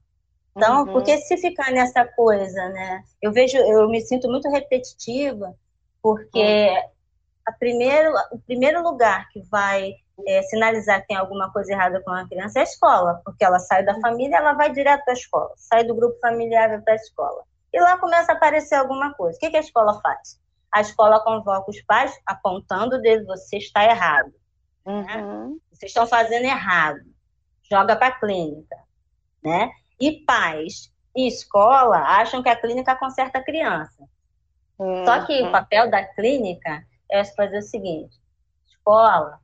Então, 0.55 0.83
uhum. 0.83 0.93
porque 0.93 1.17
se 1.17 1.37
ficar 1.37 1.71
nessa 1.71 2.05
coisa, 2.05 2.69
né? 2.69 3.03
Eu 3.21 3.31
vejo, 3.31 3.57
eu 3.57 3.89
me 3.89 3.99
sinto 4.01 4.29
muito 4.29 4.49
repetitiva, 4.49 5.53
porque 6.01 6.69
uhum. 6.69 6.89
a 7.45 7.51
primeiro, 7.51 8.13
o 8.31 8.39
primeiro 8.39 8.81
lugar 8.81 9.27
que 9.29 9.41
vai 9.49 9.93
é, 10.25 10.41
sinalizar 10.43 11.01
que 11.01 11.07
tem 11.07 11.17
alguma 11.17 11.51
coisa 11.51 11.73
errada 11.73 12.01
com 12.01 12.11
a 12.11 12.27
criança 12.27 12.59
é 12.59 12.61
a 12.61 12.63
escola, 12.63 13.21
porque 13.25 13.43
ela 13.43 13.59
sai 13.59 13.83
da 13.83 13.95
uhum. 13.95 14.01
família, 14.01 14.37
ela 14.37 14.53
vai 14.53 14.71
direto 14.71 15.03
para 15.03 15.13
a 15.13 15.17
escola, 15.17 15.51
sai 15.57 15.83
do 15.83 15.95
grupo 15.95 16.17
familiar 16.19 16.69
vai 16.69 16.81
para 16.81 16.93
a 16.93 16.97
escola. 16.97 17.43
E 17.73 17.79
lá 17.79 17.97
começa 17.97 18.31
a 18.31 18.35
aparecer 18.35 18.75
alguma 18.75 19.13
coisa. 19.13 19.35
O 19.35 19.39
que, 19.39 19.49
que 19.49 19.57
a 19.57 19.61
escola 19.61 19.99
faz? 20.01 20.39
A 20.71 20.79
escola 20.79 21.19
convoca 21.19 21.69
os 21.69 21.81
pais 21.81 22.17
apontando 22.25 22.95
o 22.95 23.01
dedo, 23.01 23.25
você 23.25 23.57
está 23.57 23.83
errado. 23.83 24.33
Né? 24.85 25.17
Uhum. 25.17 25.59
Vocês 25.71 25.89
estão 25.89 26.07
fazendo 26.07 26.45
errado 26.45 27.01
joga 27.69 27.95
para 27.95 28.07
a 28.07 28.19
clínica, 28.19 28.75
né? 29.43 29.71
E 29.99 30.23
pais 30.25 30.91
e 31.15 31.27
escola 31.27 31.97
acham 31.97 32.43
que 32.43 32.49
a 32.49 32.55
clínica 32.55 32.95
conserta 32.95 33.39
a 33.39 33.43
criança. 33.43 34.03
Uhum. 34.77 35.05
Só 35.05 35.25
que 35.25 35.41
o 35.43 35.51
papel 35.51 35.89
da 35.89 36.03
clínica 36.03 36.84
é 37.10 37.23
fazer 37.23 37.60
o 37.60 37.62
seguinte: 37.62 38.17
escola, 38.67 39.39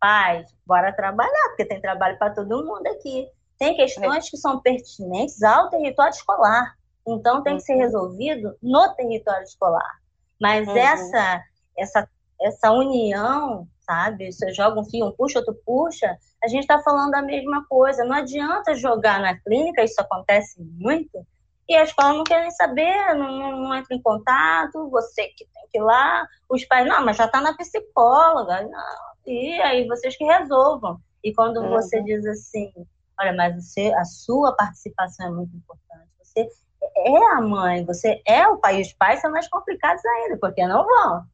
pais, 0.00 0.46
bora 0.66 0.92
trabalhar, 0.92 1.48
porque 1.48 1.64
tem 1.64 1.80
trabalho 1.80 2.18
para 2.18 2.34
todo 2.34 2.64
mundo 2.64 2.86
aqui. 2.86 3.28
Tem 3.58 3.74
questões 3.74 4.30
que 4.30 4.36
são 4.36 4.60
pertinentes 4.60 5.42
ao 5.42 5.68
território 5.68 6.12
escolar. 6.12 6.76
Então 7.06 7.42
tem 7.42 7.56
que 7.56 7.62
ser 7.62 7.74
uhum. 7.74 7.80
resolvido 7.80 8.56
no 8.62 8.94
território 8.94 9.42
escolar. 9.42 9.98
Mas 10.40 10.68
uhum. 10.68 10.76
essa, 10.76 11.42
essa, 11.76 12.08
essa 12.40 12.70
união 12.70 13.66
sabe? 13.88 14.30
Você 14.30 14.52
joga 14.52 14.78
um 14.78 14.84
fio, 14.84 15.06
um 15.06 15.12
puxa, 15.12 15.38
outro 15.38 15.54
puxa, 15.64 16.18
a 16.48 16.50
gente 16.50 16.62
está 16.62 16.80
falando 16.80 17.14
a 17.14 17.22
mesma 17.22 17.64
coisa. 17.68 18.04
Não 18.04 18.16
adianta 18.16 18.74
jogar 18.74 19.20
na 19.20 19.38
clínica, 19.38 19.84
isso 19.84 20.00
acontece 20.00 20.60
muito, 20.60 21.24
e 21.68 21.76
a 21.76 21.82
escola 21.82 22.14
não 22.14 22.24
quer 22.24 22.40
nem 22.40 22.50
saber, 22.50 23.14
não, 23.14 23.62
não 23.62 23.74
entra 23.74 23.94
em 23.94 24.00
contato, 24.00 24.88
você 24.88 25.28
que 25.28 25.44
tem 25.44 25.68
que 25.70 25.78
ir 25.78 25.82
lá, 25.82 26.26
os 26.48 26.64
pais, 26.64 26.88
não, 26.88 27.04
mas 27.04 27.18
já 27.18 27.26
está 27.26 27.42
na 27.42 27.54
psicóloga, 27.54 28.62
não, 28.62 29.08
e 29.26 29.60
aí 29.60 29.86
vocês 29.86 30.16
que 30.16 30.24
resolvam. 30.24 30.98
E 31.22 31.34
quando 31.34 31.58
uhum. 31.58 31.70
você 31.70 32.02
diz 32.02 32.24
assim, 32.24 32.72
olha, 33.20 33.34
mas 33.34 33.54
você, 33.54 33.92
a 33.98 34.04
sua 34.06 34.56
participação 34.56 35.26
é 35.26 35.30
muito 35.30 35.54
importante, 35.54 36.08
você 36.22 36.48
é 36.96 37.32
a 37.34 37.40
mãe, 37.42 37.84
você 37.84 38.22
é 38.26 38.48
o 38.48 38.56
pai, 38.56 38.78
e 38.78 38.82
os 38.82 38.92
pais 38.94 39.20
são 39.20 39.30
mais 39.30 39.46
complicados 39.48 40.02
ainda, 40.06 40.38
porque 40.40 40.66
não 40.66 40.86
vão. 40.86 41.24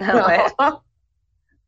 Não, 0.00 0.14
não 0.18 0.30
é? 0.30 0.46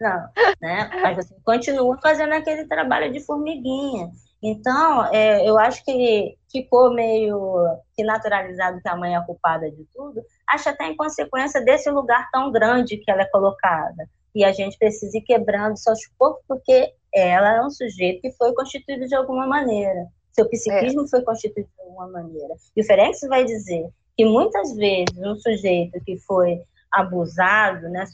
Não, 0.01 0.29
né? 0.61 0.91
Mas 1.03 1.17
você 1.17 1.35
continua 1.45 1.99
fazendo 2.01 2.33
aquele 2.33 2.67
trabalho 2.67 3.13
de 3.13 3.21
formiguinha. 3.21 4.11
Então, 4.43 5.05
é, 5.13 5.49
eu 5.49 5.59
acho 5.59 5.85
que 5.85 6.37
ficou 6.51 6.95
meio 6.95 7.67
que 7.95 8.05
naturalizado 8.05 8.81
que 8.81 8.89
a 8.89 8.97
mãe 8.97 9.17
é 9.17 9.25
culpada 9.25 9.69
de 9.71 9.85
tudo. 9.93 10.23
Acho 10.49 10.69
até 10.69 10.87
em 10.87 10.97
consequência 10.97 11.61
desse 11.61 11.91
lugar 11.91 12.29
tão 12.31 12.53
grande 12.53 12.99
que 12.99 13.11
ela 13.11 13.23
é 13.23 13.31
colocada. 13.31 14.09
E 14.35 14.45
a 14.45 14.53
gente 14.53 14.79
precisa 14.79 15.19
ir 15.19 15.23
quebrando 15.23 15.75
isso 15.75 15.91
aos 15.91 16.01
poucos, 16.17 16.45
porque 16.47 16.93
ela 17.13 17.57
é 17.57 17.63
um 17.67 17.71
sujeito 17.71 18.21
que 18.21 18.33
foi 18.33 18.55
constituído 18.55 19.07
de 19.07 19.15
alguma 19.15 19.47
maneira. 19.47 20.07
Seu 20.33 20.49
psiquismo 20.49 21.03
é. 21.03 21.09
foi 21.09 21.23
constituído 21.23 21.69
de 21.69 21.83
alguma 21.83 22.07
maneira. 22.07 22.55
E 22.77 22.81
o 22.81 22.85
Ferenc 22.85 23.17
vai 23.27 23.45
dizer 23.45 23.89
que 24.17 24.25
muitas 24.25 24.75
vezes 24.77 25.19
um 25.19 25.35
sujeito 25.37 25.99
que 26.05 26.17
foi 26.19 26.63
abusado, 26.91 27.89
né, 27.89 28.05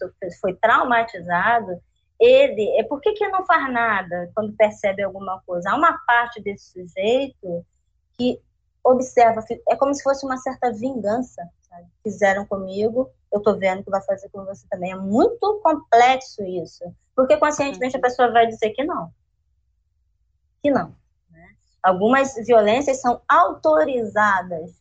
foi 0.40 0.54
traumatizado, 0.54 1.80
ele, 2.18 2.68
é 2.78 2.84
por 2.84 3.00
que, 3.00 3.12
que 3.12 3.28
não 3.28 3.44
faz 3.44 3.72
nada 3.72 4.30
quando 4.34 4.56
percebe 4.56 5.02
alguma 5.02 5.42
coisa? 5.46 5.70
Há 5.70 5.76
uma 5.76 5.98
parte 6.06 6.40
desse 6.40 6.70
sujeito 6.70 7.64
que 8.16 8.40
observa, 8.84 9.42
é 9.68 9.76
como 9.76 9.94
se 9.94 10.02
fosse 10.02 10.24
uma 10.24 10.36
certa 10.36 10.72
vingança. 10.72 11.42
Sabe? 11.68 11.86
Fizeram 12.02 12.46
comigo, 12.46 13.10
eu 13.32 13.38
estou 13.38 13.58
vendo 13.58 13.82
que 13.82 13.90
vai 13.90 14.02
fazer 14.02 14.28
com 14.28 14.44
você 14.44 14.66
também. 14.68 14.92
É 14.92 14.96
muito 14.96 15.60
complexo 15.62 16.44
isso, 16.44 16.84
porque 17.16 17.36
conscientemente 17.36 17.96
a 17.96 18.00
pessoa 18.00 18.30
vai 18.30 18.46
dizer 18.46 18.70
que 18.70 18.84
não, 18.84 19.12
que 20.62 20.70
não. 20.70 20.94
Né? 21.30 21.48
Algumas 21.82 22.34
violências 22.46 23.00
são 23.00 23.20
autorizadas 23.28 24.72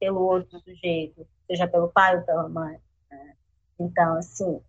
pelo 0.00 0.20
outro 0.20 0.58
sujeito, 0.60 1.26
seja 1.46 1.66
pelo 1.66 1.88
pai 1.88 2.16
ou 2.16 2.22
pela 2.22 2.48
mãe. 2.48 2.80
Então, 3.78 4.16
assim, 4.16 4.60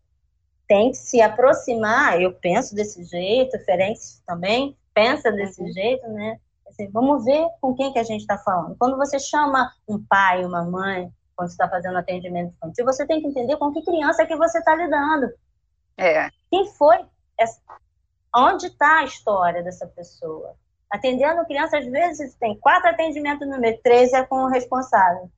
tem 0.68 0.92
que 0.92 0.98
se 0.98 1.22
aproximar, 1.22 2.22
eu 2.22 2.34
penso 2.34 2.76
desse 2.76 3.04
jeito, 3.04 3.58
o 3.58 3.66
Ferenc 3.66 4.00
também 4.26 4.78
pensa 4.94 5.32
desse 5.32 5.62
uhum. 5.62 5.72
jeito, 5.72 6.08
né? 6.10 6.40
Assim, 6.68 6.88
vamos 6.92 7.26
ver 7.26 7.48
com 7.60 7.74
quem 7.74 7.92
que 7.92 8.00
a 8.00 8.04
gente 8.04 8.22
está 8.22 8.38
falando. 8.38 8.76
Quando 8.78 8.96
você 8.96 9.18
chama 9.18 9.74
um 9.88 10.04
pai, 10.08 10.46
uma 10.46 10.64
mãe, 10.64 11.12
quando 11.36 11.50
você 11.50 11.54
está 11.54 11.68
fazendo 11.68 11.98
atendimento 11.98 12.54
infantil, 12.54 12.86
você 12.86 13.08
tem 13.08 13.20
que 13.20 13.28
entender 13.28 13.58
com 13.58 13.74
que 13.74 13.84
criança 13.84 14.26
que 14.26 14.36
você 14.36 14.60
está 14.60 14.76
lidando. 14.76 15.34
É. 15.98 16.30
Quem 16.52 16.68
foi? 16.74 16.98
Essa... 17.38 17.60
Onde 18.36 18.68
está 18.68 19.00
a 19.00 19.06
história 19.06 19.64
dessa 19.64 19.88
pessoa? 19.88 20.54
Atendendo 20.92 21.46
criança, 21.46 21.78
às 21.78 21.86
vezes 21.86 22.36
tem 22.36 22.60
quatro 22.60 22.90
atendimentos 22.90 23.48
no 23.48 23.60
mês, 23.60 23.80
três 23.82 24.14
é 24.14 24.24
com 24.24 24.44
o 24.44 24.50
responsável. 24.50 25.32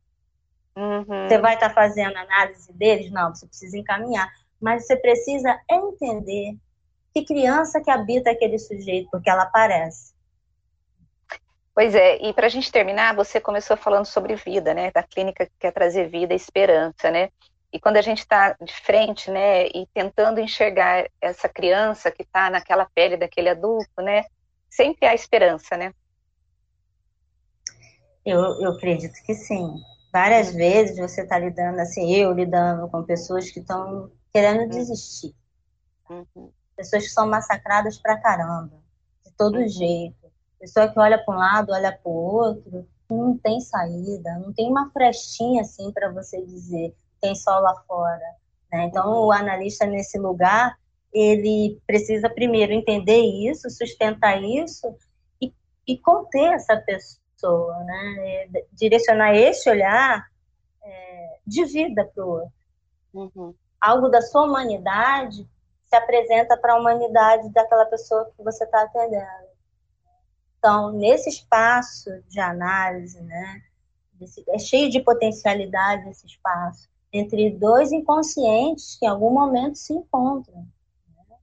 Uhum. 0.75 1.27
Você 1.27 1.37
vai 1.37 1.55
estar 1.55 1.69
tá 1.69 1.75
fazendo 1.75 2.15
análise 2.17 2.71
deles? 2.73 3.11
Não, 3.11 3.33
você 3.33 3.45
precisa 3.45 3.77
encaminhar 3.77 4.29
mas 4.61 4.85
você 4.85 4.95
precisa 4.95 5.59
entender 5.67 6.55
que 7.13 7.25
criança 7.25 7.81
que 7.81 7.89
habita 7.89 8.29
aquele 8.29 8.59
sujeito, 8.59 9.09
porque 9.09 9.29
ela 9.29 9.43
aparece. 9.43 10.13
Pois 11.73 11.95
é, 11.95 12.21
e 12.21 12.31
para 12.33 12.45
a 12.45 12.49
gente 12.49 12.71
terminar, 12.71 13.15
você 13.15 13.41
começou 13.41 13.75
falando 13.75 14.05
sobre 14.05 14.35
vida, 14.35 14.73
né? 14.73 14.91
Da 14.91 15.01
clínica 15.01 15.45
que 15.45 15.53
quer 15.57 15.71
trazer 15.71 16.07
vida 16.07 16.33
e 16.33 16.37
esperança, 16.37 17.09
né? 17.09 17.29
E 17.73 17.79
quando 17.79 17.97
a 17.97 18.01
gente 18.01 18.19
está 18.19 18.55
de 18.61 18.73
frente, 18.73 19.31
né, 19.31 19.67
e 19.67 19.87
tentando 19.93 20.41
enxergar 20.41 21.09
essa 21.21 21.47
criança 21.47 22.11
que 22.11 22.21
está 22.21 22.49
naquela 22.49 22.85
pele 22.93 23.15
daquele 23.15 23.47
adulto, 23.47 24.01
né, 24.01 24.25
sempre 24.69 25.07
há 25.07 25.15
esperança, 25.15 25.77
né? 25.77 25.93
Eu, 28.25 28.39
eu 28.61 28.71
acredito 28.73 29.13
que 29.25 29.33
sim. 29.33 29.73
Várias 30.11 30.53
vezes 30.53 30.97
você 30.97 31.21
está 31.21 31.39
lidando, 31.39 31.79
assim, 31.79 32.13
eu 32.13 32.33
lidando 32.33 32.87
com 32.89 33.03
pessoas 33.03 33.49
que 33.49 33.59
estão 33.59 34.11
querendo 34.33 34.61
uhum. 34.61 34.69
desistir. 34.69 35.33
Uhum. 36.09 36.51
Pessoas 36.75 37.03
que 37.03 37.09
são 37.09 37.27
massacradas 37.27 37.97
pra 37.97 38.19
caramba, 38.19 38.77
de 39.25 39.31
todo 39.33 39.57
uhum. 39.57 39.67
jeito. 39.67 40.31
Pessoa 40.59 40.87
que 40.87 40.99
olha 40.99 41.23
para 41.23 41.33
um 41.33 41.37
lado, 41.37 41.71
olha 41.71 41.91
para 41.91 42.11
o 42.11 42.13
outro, 42.13 42.87
não 43.09 43.37
tem 43.37 43.59
saída, 43.61 44.37
não 44.39 44.53
tem 44.53 44.69
uma 44.69 44.89
frestinha 44.91 45.61
assim 45.61 45.91
para 45.91 46.11
você 46.11 46.41
dizer 46.45 46.95
tem 47.21 47.35
sol 47.35 47.61
lá 47.61 47.75
fora. 47.87 48.35
Né? 48.71 48.85
Então, 48.85 49.07
uhum. 49.07 49.27
o 49.27 49.31
analista 49.31 49.85
nesse 49.85 50.17
lugar, 50.17 50.75
ele 51.13 51.79
precisa 51.85 52.29
primeiro 52.29 52.73
entender 52.73 53.21
isso, 53.21 53.69
sustentar 53.69 54.41
isso 54.41 54.93
e, 55.41 55.53
e 55.87 55.97
conter 55.99 56.53
essa 56.53 56.75
pessoa, 56.77 57.20
né? 57.85 58.47
direcionar 58.71 59.35
esse 59.35 59.69
olhar 59.69 60.27
é, 60.83 61.37
de 61.45 61.65
vida 61.65 62.09
para 62.13 62.25
o 62.25 62.29
outro. 62.29 62.53
Uhum 63.13 63.53
algo 63.81 64.07
da 64.07 64.21
sua 64.21 64.43
humanidade 64.43 65.49
se 65.87 65.95
apresenta 65.95 66.55
para 66.55 66.73
a 66.73 66.79
humanidade 66.79 67.49
daquela 67.49 67.85
pessoa 67.85 68.31
que 68.37 68.43
você 68.43 68.63
está 68.63 68.83
atendendo. 68.83 69.49
Então, 70.59 70.91
nesse 70.91 71.27
espaço 71.29 72.11
de 72.29 72.39
análise, 72.39 73.19
né, 73.21 73.61
é 74.49 74.59
cheio 74.59 74.89
de 74.91 75.01
potencialidade 75.01 76.07
esse 76.07 76.27
espaço, 76.27 76.87
entre 77.11 77.49
dois 77.49 77.91
inconscientes 77.91 78.95
que 78.97 79.05
em 79.05 79.09
algum 79.09 79.31
momento 79.31 79.75
se 79.75 79.91
encontram. 79.91 80.59
Né? 80.59 81.35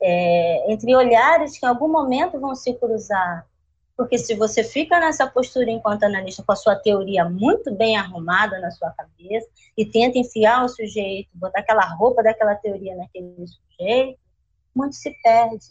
É, 0.00 0.72
entre 0.72 0.96
olhares 0.96 1.58
que 1.58 1.66
em 1.66 1.68
algum 1.68 1.88
momento 1.88 2.40
vão 2.40 2.54
se 2.54 2.72
cruzar. 2.74 3.46
Porque 3.96 4.18
se 4.18 4.34
você 4.34 4.64
fica 4.64 4.98
nessa 4.98 5.26
postura 5.26 5.70
enquanto 5.70 6.04
analista 6.04 6.42
com 6.42 6.52
a 6.52 6.56
sua 6.56 6.76
teoria 6.76 7.28
muito 7.28 7.74
bem 7.74 7.96
arrumada 7.96 8.58
na 8.58 8.70
sua 8.70 8.90
cabeça 8.90 9.48
e 9.76 9.84
tenta 9.84 10.18
enfiar 10.18 10.64
o 10.64 10.68
sujeito, 10.68 11.28
botar 11.34 11.60
aquela 11.60 11.84
roupa 11.84 12.22
daquela 12.22 12.54
teoria 12.54 12.96
naquele 12.96 13.46
sujeito, 13.46 14.18
muito 14.74 14.96
se 14.96 15.10
perde. 15.22 15.66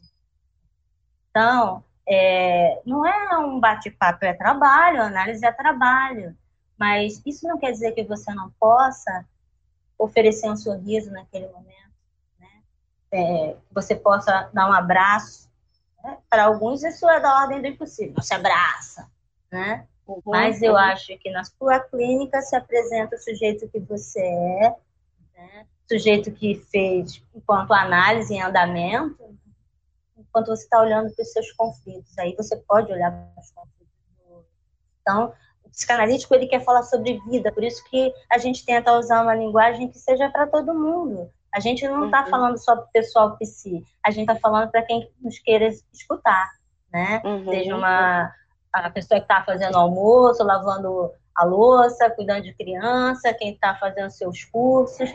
Então, 1.30 1.84
é, 2.08 2.82
não 2.86 3.06
é 3.06 3.38
um 3.38 3.60
bate-papo, 3.60 4.26
é 4.26 4.34
trabalho, 4.34 5.02
análise 5.02 5.46
é 5.46 5.52
trabalho. 5.52 6.38
Mas 6.78 7.22
isso 7.26 7.48
não 7.48 7.58
quer 7.58 7.72
dizer 7.72 7.92
que 7.94 8.04
você 8.04 8.34
não 8.34 8.52
possa 8.60 9.26
oferecer 9.98 10.50
um 10.50 10.58
sorriso 10.58 11.12
naquele 11.12 11.48
momento, 11.48 11.92
né? 12.40 12.50
É, 13.12 13.56
você 13.72 13.96
possa 13.96 14.50
dar 14.52 14.68
um 14.68 14.74
abraço 14.74 15.51
né? 16.04 16.18
Para 16.30 16.46
alguns 16.46 16.84
isso 16.84 17.08
é 17.10 17.20
da 17.20 17.42
ordem 17.42 17.62
do 17.62 17.68
impossível, 17.68 18.14
não 18.16 18.24
se 18.24 18.34
abraça, 18.34 19.10
né? 19.52 19.88
Uhum, 20.08 20.22
Mas 20.26 20.62
eu 20.62 20.76
acho 20.76 21.18
que 21.18 21.30
na 21.32 21.44
sua 21.44 21.80
clínica 21.80 22.42
se 22.42 22.56
apresenta 22.56 23.16
o 23.16 23.20
sujeito 23.20 23.70
que 23.70 23.80
você 23.80 24.20
é, 24.20 24.76
né? 25.38 25.68
sujeito 25.88 26.32
que 26.32 26.56
fez 26.56 27.22
enquanto 27.36 27.74
análise 27.74 28.34
em 28.34 28.42
andamento, 28.42 29.38
enquanto 30.18 30.48
você 30.48 30.64
está 30.64 30.82
olhando 30.82 31.14
para 31.14 31.22
os 31.22 31.32
seus 31.32 31.52
conflitos. 31.52 32.18
Aí 32.18 32.36
você 32.36 32.56
pode 32.56 32.92
olhar 32.92 33.12
para 33.12 33.42
os 33.42 33.52
conflitos 33.52 33.94
do 34.18 34.34
outro. 34.34 34.50
Então, 35.02 35.34
o 35.64 35.70
psicanalítico 35.70 36.34
ele 36.34 36.48
quer 36.48 36.64
falar 36.64 36.84
sobre 36.84 37.20
vida, 37.30 37.52
por 37.52 37.64
isso 37.64 37.84
que 37.90 38.14
a 38.30 38.38
gente 38.38 38.66
tenta 38.66 38.98
usar 38.98 39.22
uma 39.22 39.36
linguagem 39.36 39.90
que 39.90 40.00
seja 40.00 40.30
para 40.30 40.48
todo 40.48 40.74
mundo. 40.74 41.32
A 41.54 41.60
gente 41.60 41.88
não 41.88 42.06
está 42.06 42.24
uhum. 42.24 42.30
falando 42.30 42.58
só 42.58 42.76
para 42.76 42.86
o 42.86 42.92
pessoal 42.92 43.38
psi, 43.38 43.84
a 44.06 44.12
gente 44.12 44.30
está 44.30 44.40
falando 44.40 44.72
para 44.72 44.84
quem 44.84 45.10
nos 45.20 45.38
queira 45.40 45.68
escutar, 45.94 46.50
né? 46.92 47.22
Uhum. 47.26 47.46
Seja 47.46 47.76
uma 47.76 48.32
a 48.72 48.90
pessoa 48.90 49.20
que 49.20 49.26
está 49.26 49.44
fazendo 49.44 49.76
almoço, 49.76 50.44
lavando 50.44 51.12
a 51.36 51.44
louça, 51.44 52.10
cuidando 52.12 52.44
de 52.44 52.54
criança, 52.54 53.34
quem 53.34 53.54
está 53.54 53.76
fazendo 53.76 54.10
seus 54.10 54.44
cursos. 54.46 55.10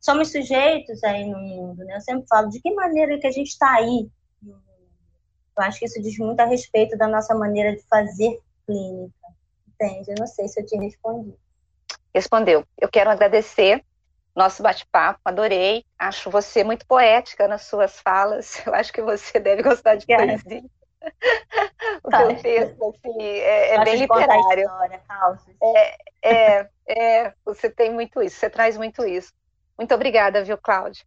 Somos 0.00 0.32
sujeitos 0.32 1.02
aí 1.04 1.24
no 1.28 1.38
mundo, 1.38 1.84
né? 1.84 1.96
Eu 1.96 2.00
sempre 2.00 2.26
falo 2.26 2.48
de 2.48 2.60
que 2.60 2.74
maneira 2.74 3.18
que 3.18 3.26
a 3.26 3.30
gente 3.30 3.48
está 3.48 3.70
aí. 3.74 4.08
Eu 4.44 5.62
acho 5.62 5.78
que 5.78 5.84
isso 5.84 6.00
diz 6.00 6.18
muito 6.18 6.40
a 6.40 6.46
respeito 6.46 6.96
da 6.96 7.06
nossa 7.06 7.34
maneira 7.34 7.76
de 7.76 7.82
fazer 7.82 8.40
clínica. 8.66 9.14
Entende? 9.68 10.10
Eu 10.10 10.16
não 10.18 10.26
sei 10.26 10.48
se 10.48 10.60
eu 10.60 10.66
te 10.66 10.76
respondi. 10.76 11.34
Respondeu. 12.14 12.64
Eu 12.80 12.88
quero 12.88 13.10
agradecer 13.10 13.84
nosso 14.34 14.62
bate-papo, 14.62 15.20
adorei. 15.24 15.84
Acho 15.98 16.30
você 16.30 16.64
muito 16.64 16.86
poética 16.86 17.46
nas 17.46 17.62
suas 17.62 18.00
falas. 18.00 18.60
Eu 18.66 18.74
acho 18.74 18.92
que 18.92 19.02
você 19.02 19.38
deve 19.38 19.62
gostar 19.62 19.96
de 19.96 20.06
poesia. 20.06 20.62
o 22.04 22.10
tá. 22.10 22.26
teu 22.26 22.36
texto 22.36 22.84
assim, 22.84 23.22
é, 23.22 23.74
é 23.74 23.84
bem 23.84 23.96
literário. 23.96 24.60
História, 24.60 25.02
é, 25.62 25.96
é, 26.22 26.68
é, 26.86 27.34
você 27.44 27.68
tem 27.68 27.92
muito 27.92 28.22
isso, 28.22 28.36
você 28.36 28.48
traz 28.48 28.76
muito 28.76 29.04
isso. 29.04 29.32
Muito 29.76 29.94
obrigada, 29.94 30.44
viu, 30.44 30.56
Cláudia? 30.56 31.04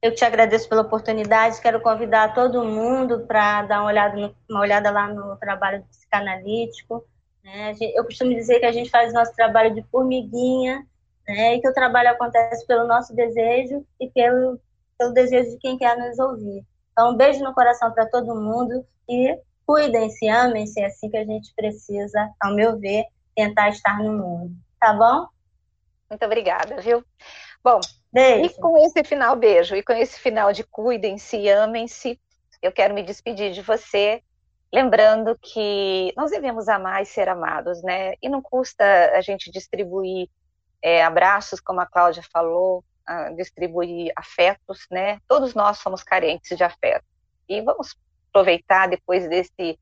Eu 0.00 0.14
te 0.14 0.24
agradeço 0.24 0.68
pela 0.68 0.82
oportunidade. 0.82 1.60
Quero 1.60 1.80
convidar 1.80 2.32
todo 2.32 2.64
mundo 2.64 3.26
para 3.26 3.62
dar 3.62 3.80
uma 3.80 3.88
olhada, 3.88 4.16
no, 4.16 4.34
uma 4.48 4.60
olhada 4.60 4.90
lá 4.90 5.08
no 5.08 5.36
trabalho 5.36 5.84
psicanalítico. 5.90 7.04
Né? 7.42 7.74
Eu 7.94 8.04
costumo 8.04 8.34
dizer 8.34 8.60
que 8.60 8.66
a 8.66 8.72
gente 8.72 8.90
faz 8.90 9.12
nosso 9.12 9.34
trabalho 9.34 9.74
de 9.74 9.82
formiguinha 9.90 10.86
né? 11.26 11.54
E 11.54 11.60
que 11.60 11.68
o 11.68 11.74
trabalho 11.74 12.10
acontece 12.10 12.66
pelo 12.66 12.86
nosso 12.86 13.14
desejo 13.14 13.84
e 14.00 14.08
pelo, 14.10 14.60
pelo 14.98 15.12
desejo 15.12 15.50
de 15.50 15.58
quem 15.58 15.76
quer 15.76 15.96
nos 15.96 16.18
ouvir. 16.18 16.64
Então, 16.92 17.10
um 17.10 17.16
beijo 17.16 17.42
no 17.42 17.54
coração 17.54 17.92
para 17.92 18.06
todo 18.06 18.40
mundo 18.40 18.86
e 19.08 19.38
cuidem-se, 19.66 20.28
amem-se, 20.28 20.80
é 20.80 20.86
assim 20.86 21.10
que 21.10 21.16
a 21.16 21.24
gente 21.24 21.52
precisa, 21.54 22.30
ao 22.40 22.54
meu 22.54 22.78
ver, 22.78 23.04
tentar 23.34 23.68
estar 23.68 23.98
no 23.98 24.12
mundo. 24.12 24.54
Tá 24.80 24.92
bom? 24.94 25.26
Muito 26.08 26.24
obrigada, 26.24 26.80
viu? 26.80 27.04
Bom, 27.62 27.80
beijo. 28.12 28.44
e 28.46 28.60
com 28.60 28.78
esse 28.78 29.02
final, 29.02 29.34
beijo, 29.34 29.74
e 29.74 29.82
com 29.82 29.92
esse 29.92 30.18
final 30.20 30.52
de 30.52 30.62
cuidem-se, 30.62 31.48
amem-se, 31.50 32.18
eu 32.62 32.72
quero 32.72 32.94
me 32.94 33.02
despedir 33.02 33.52
de 33.52 33.60
você, 33.60 34.22
lembrando 34.72 35.36
que 35.40 36.12
nós 36.16 36.30
devemos 36.30 36.68
amar 36.68 37.02
e 37.02 37.06
ser 37.06 37.28
amados, 37.28 37.82
né? 37.82 38.14
E 38.22 38.28
não 38.28 38.40
custa 38.40 38.84
a 39.14 39.20
gente 39.20 39.50
distribuir 39.50 40.28
é, 40.86 41.02
abraços, 41.02 41.58
como 41.58 41.80
a 41.80 41.86
Cláudia 41.86 42.22
falou, 42.32 42.84
distribuir 43.34 44.12
afetos, 44.14 44.86
né? 44.88 45.20
Todos 45.26 45.52
nós 45.52 45.78
somos 45.78 46.04
carentes 46.04 46.56
de 46.56 46.62
afeto. 46.62 47.04
E 47.48 47.60
vamos 47.60 47.96
aproveitar 48.28 48.86
depois 48.86 49.28
desse 49.28 49.76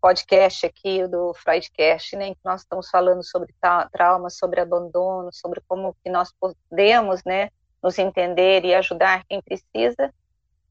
podcast 0.00 0.64
aqui 0.64 1.06
do 1.08 1.34
Freudcast, 1.34 2.16
né, 2.16 2.28
em 2.28 2.34
que 2.34 2.40
nós 2.42 2.62
estamos 2.62 2.88
falando 2.88 3.22
sobre 3.22 3.54
trauma, 3.92 4.30
sobre 4.30 4.58
abandono, 4.58 5.30
sobre 5.30 5.60
como 5.68 5.94
que 6.02 6.08
nós 6.08 6.32
podemos, 6.32 7.22
né, 7.24 7.50
nos 7.82 7.98
entender 7.98 8.64
e 8.64 8.74
ajudar 8.74 9.26
quem 9.28 9.42
precisa. 9.42 10.10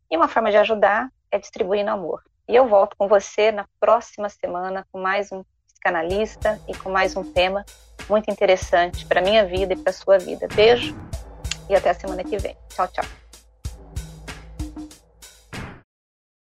E 0.10 0.18
uma 0.18 0.28
forma 0.28 0.50
de 0.50 0.58
ajudar 0.58 1.12
é 1.30 1.38
distribuindo 1.38 1.92
amor. 1.92 2.24
E 2.48 2.56
eu 2.56 2.68
volto 2.68 2.96
com 2.98 3.08
você 3.08 3.52
na 3.52 3.68
próxima 3.80 4.30
semana 4.30 4.84
com 4.92 5.00
mais 5.00 5.32
um 5.32 5.44
psicanalista 5.86 6.60
e 6.68 6.76
com 6.76 6.90
mais 6.90 7.16
um 7.16 7.24
tema 7.24 7.64
muito 8.10 8.32
interessante 8.32 9.06
para 9.06 9.22
minha 9.22 9.46
vida 9.46 9.74
e 9.74 9.78
para 9.78 9.94
sua 9.94 10.18
vida. 10.18 10.48
Beijo 10.56 10.96
e 11.70 11.76
até 11.76 11.92
a 11.92 11.94
semana 11.94 12.24
que 12.24 12.38
vem. 12.38 12.58
Tchau, 12.70 12.88
tchau. 12.88 13.06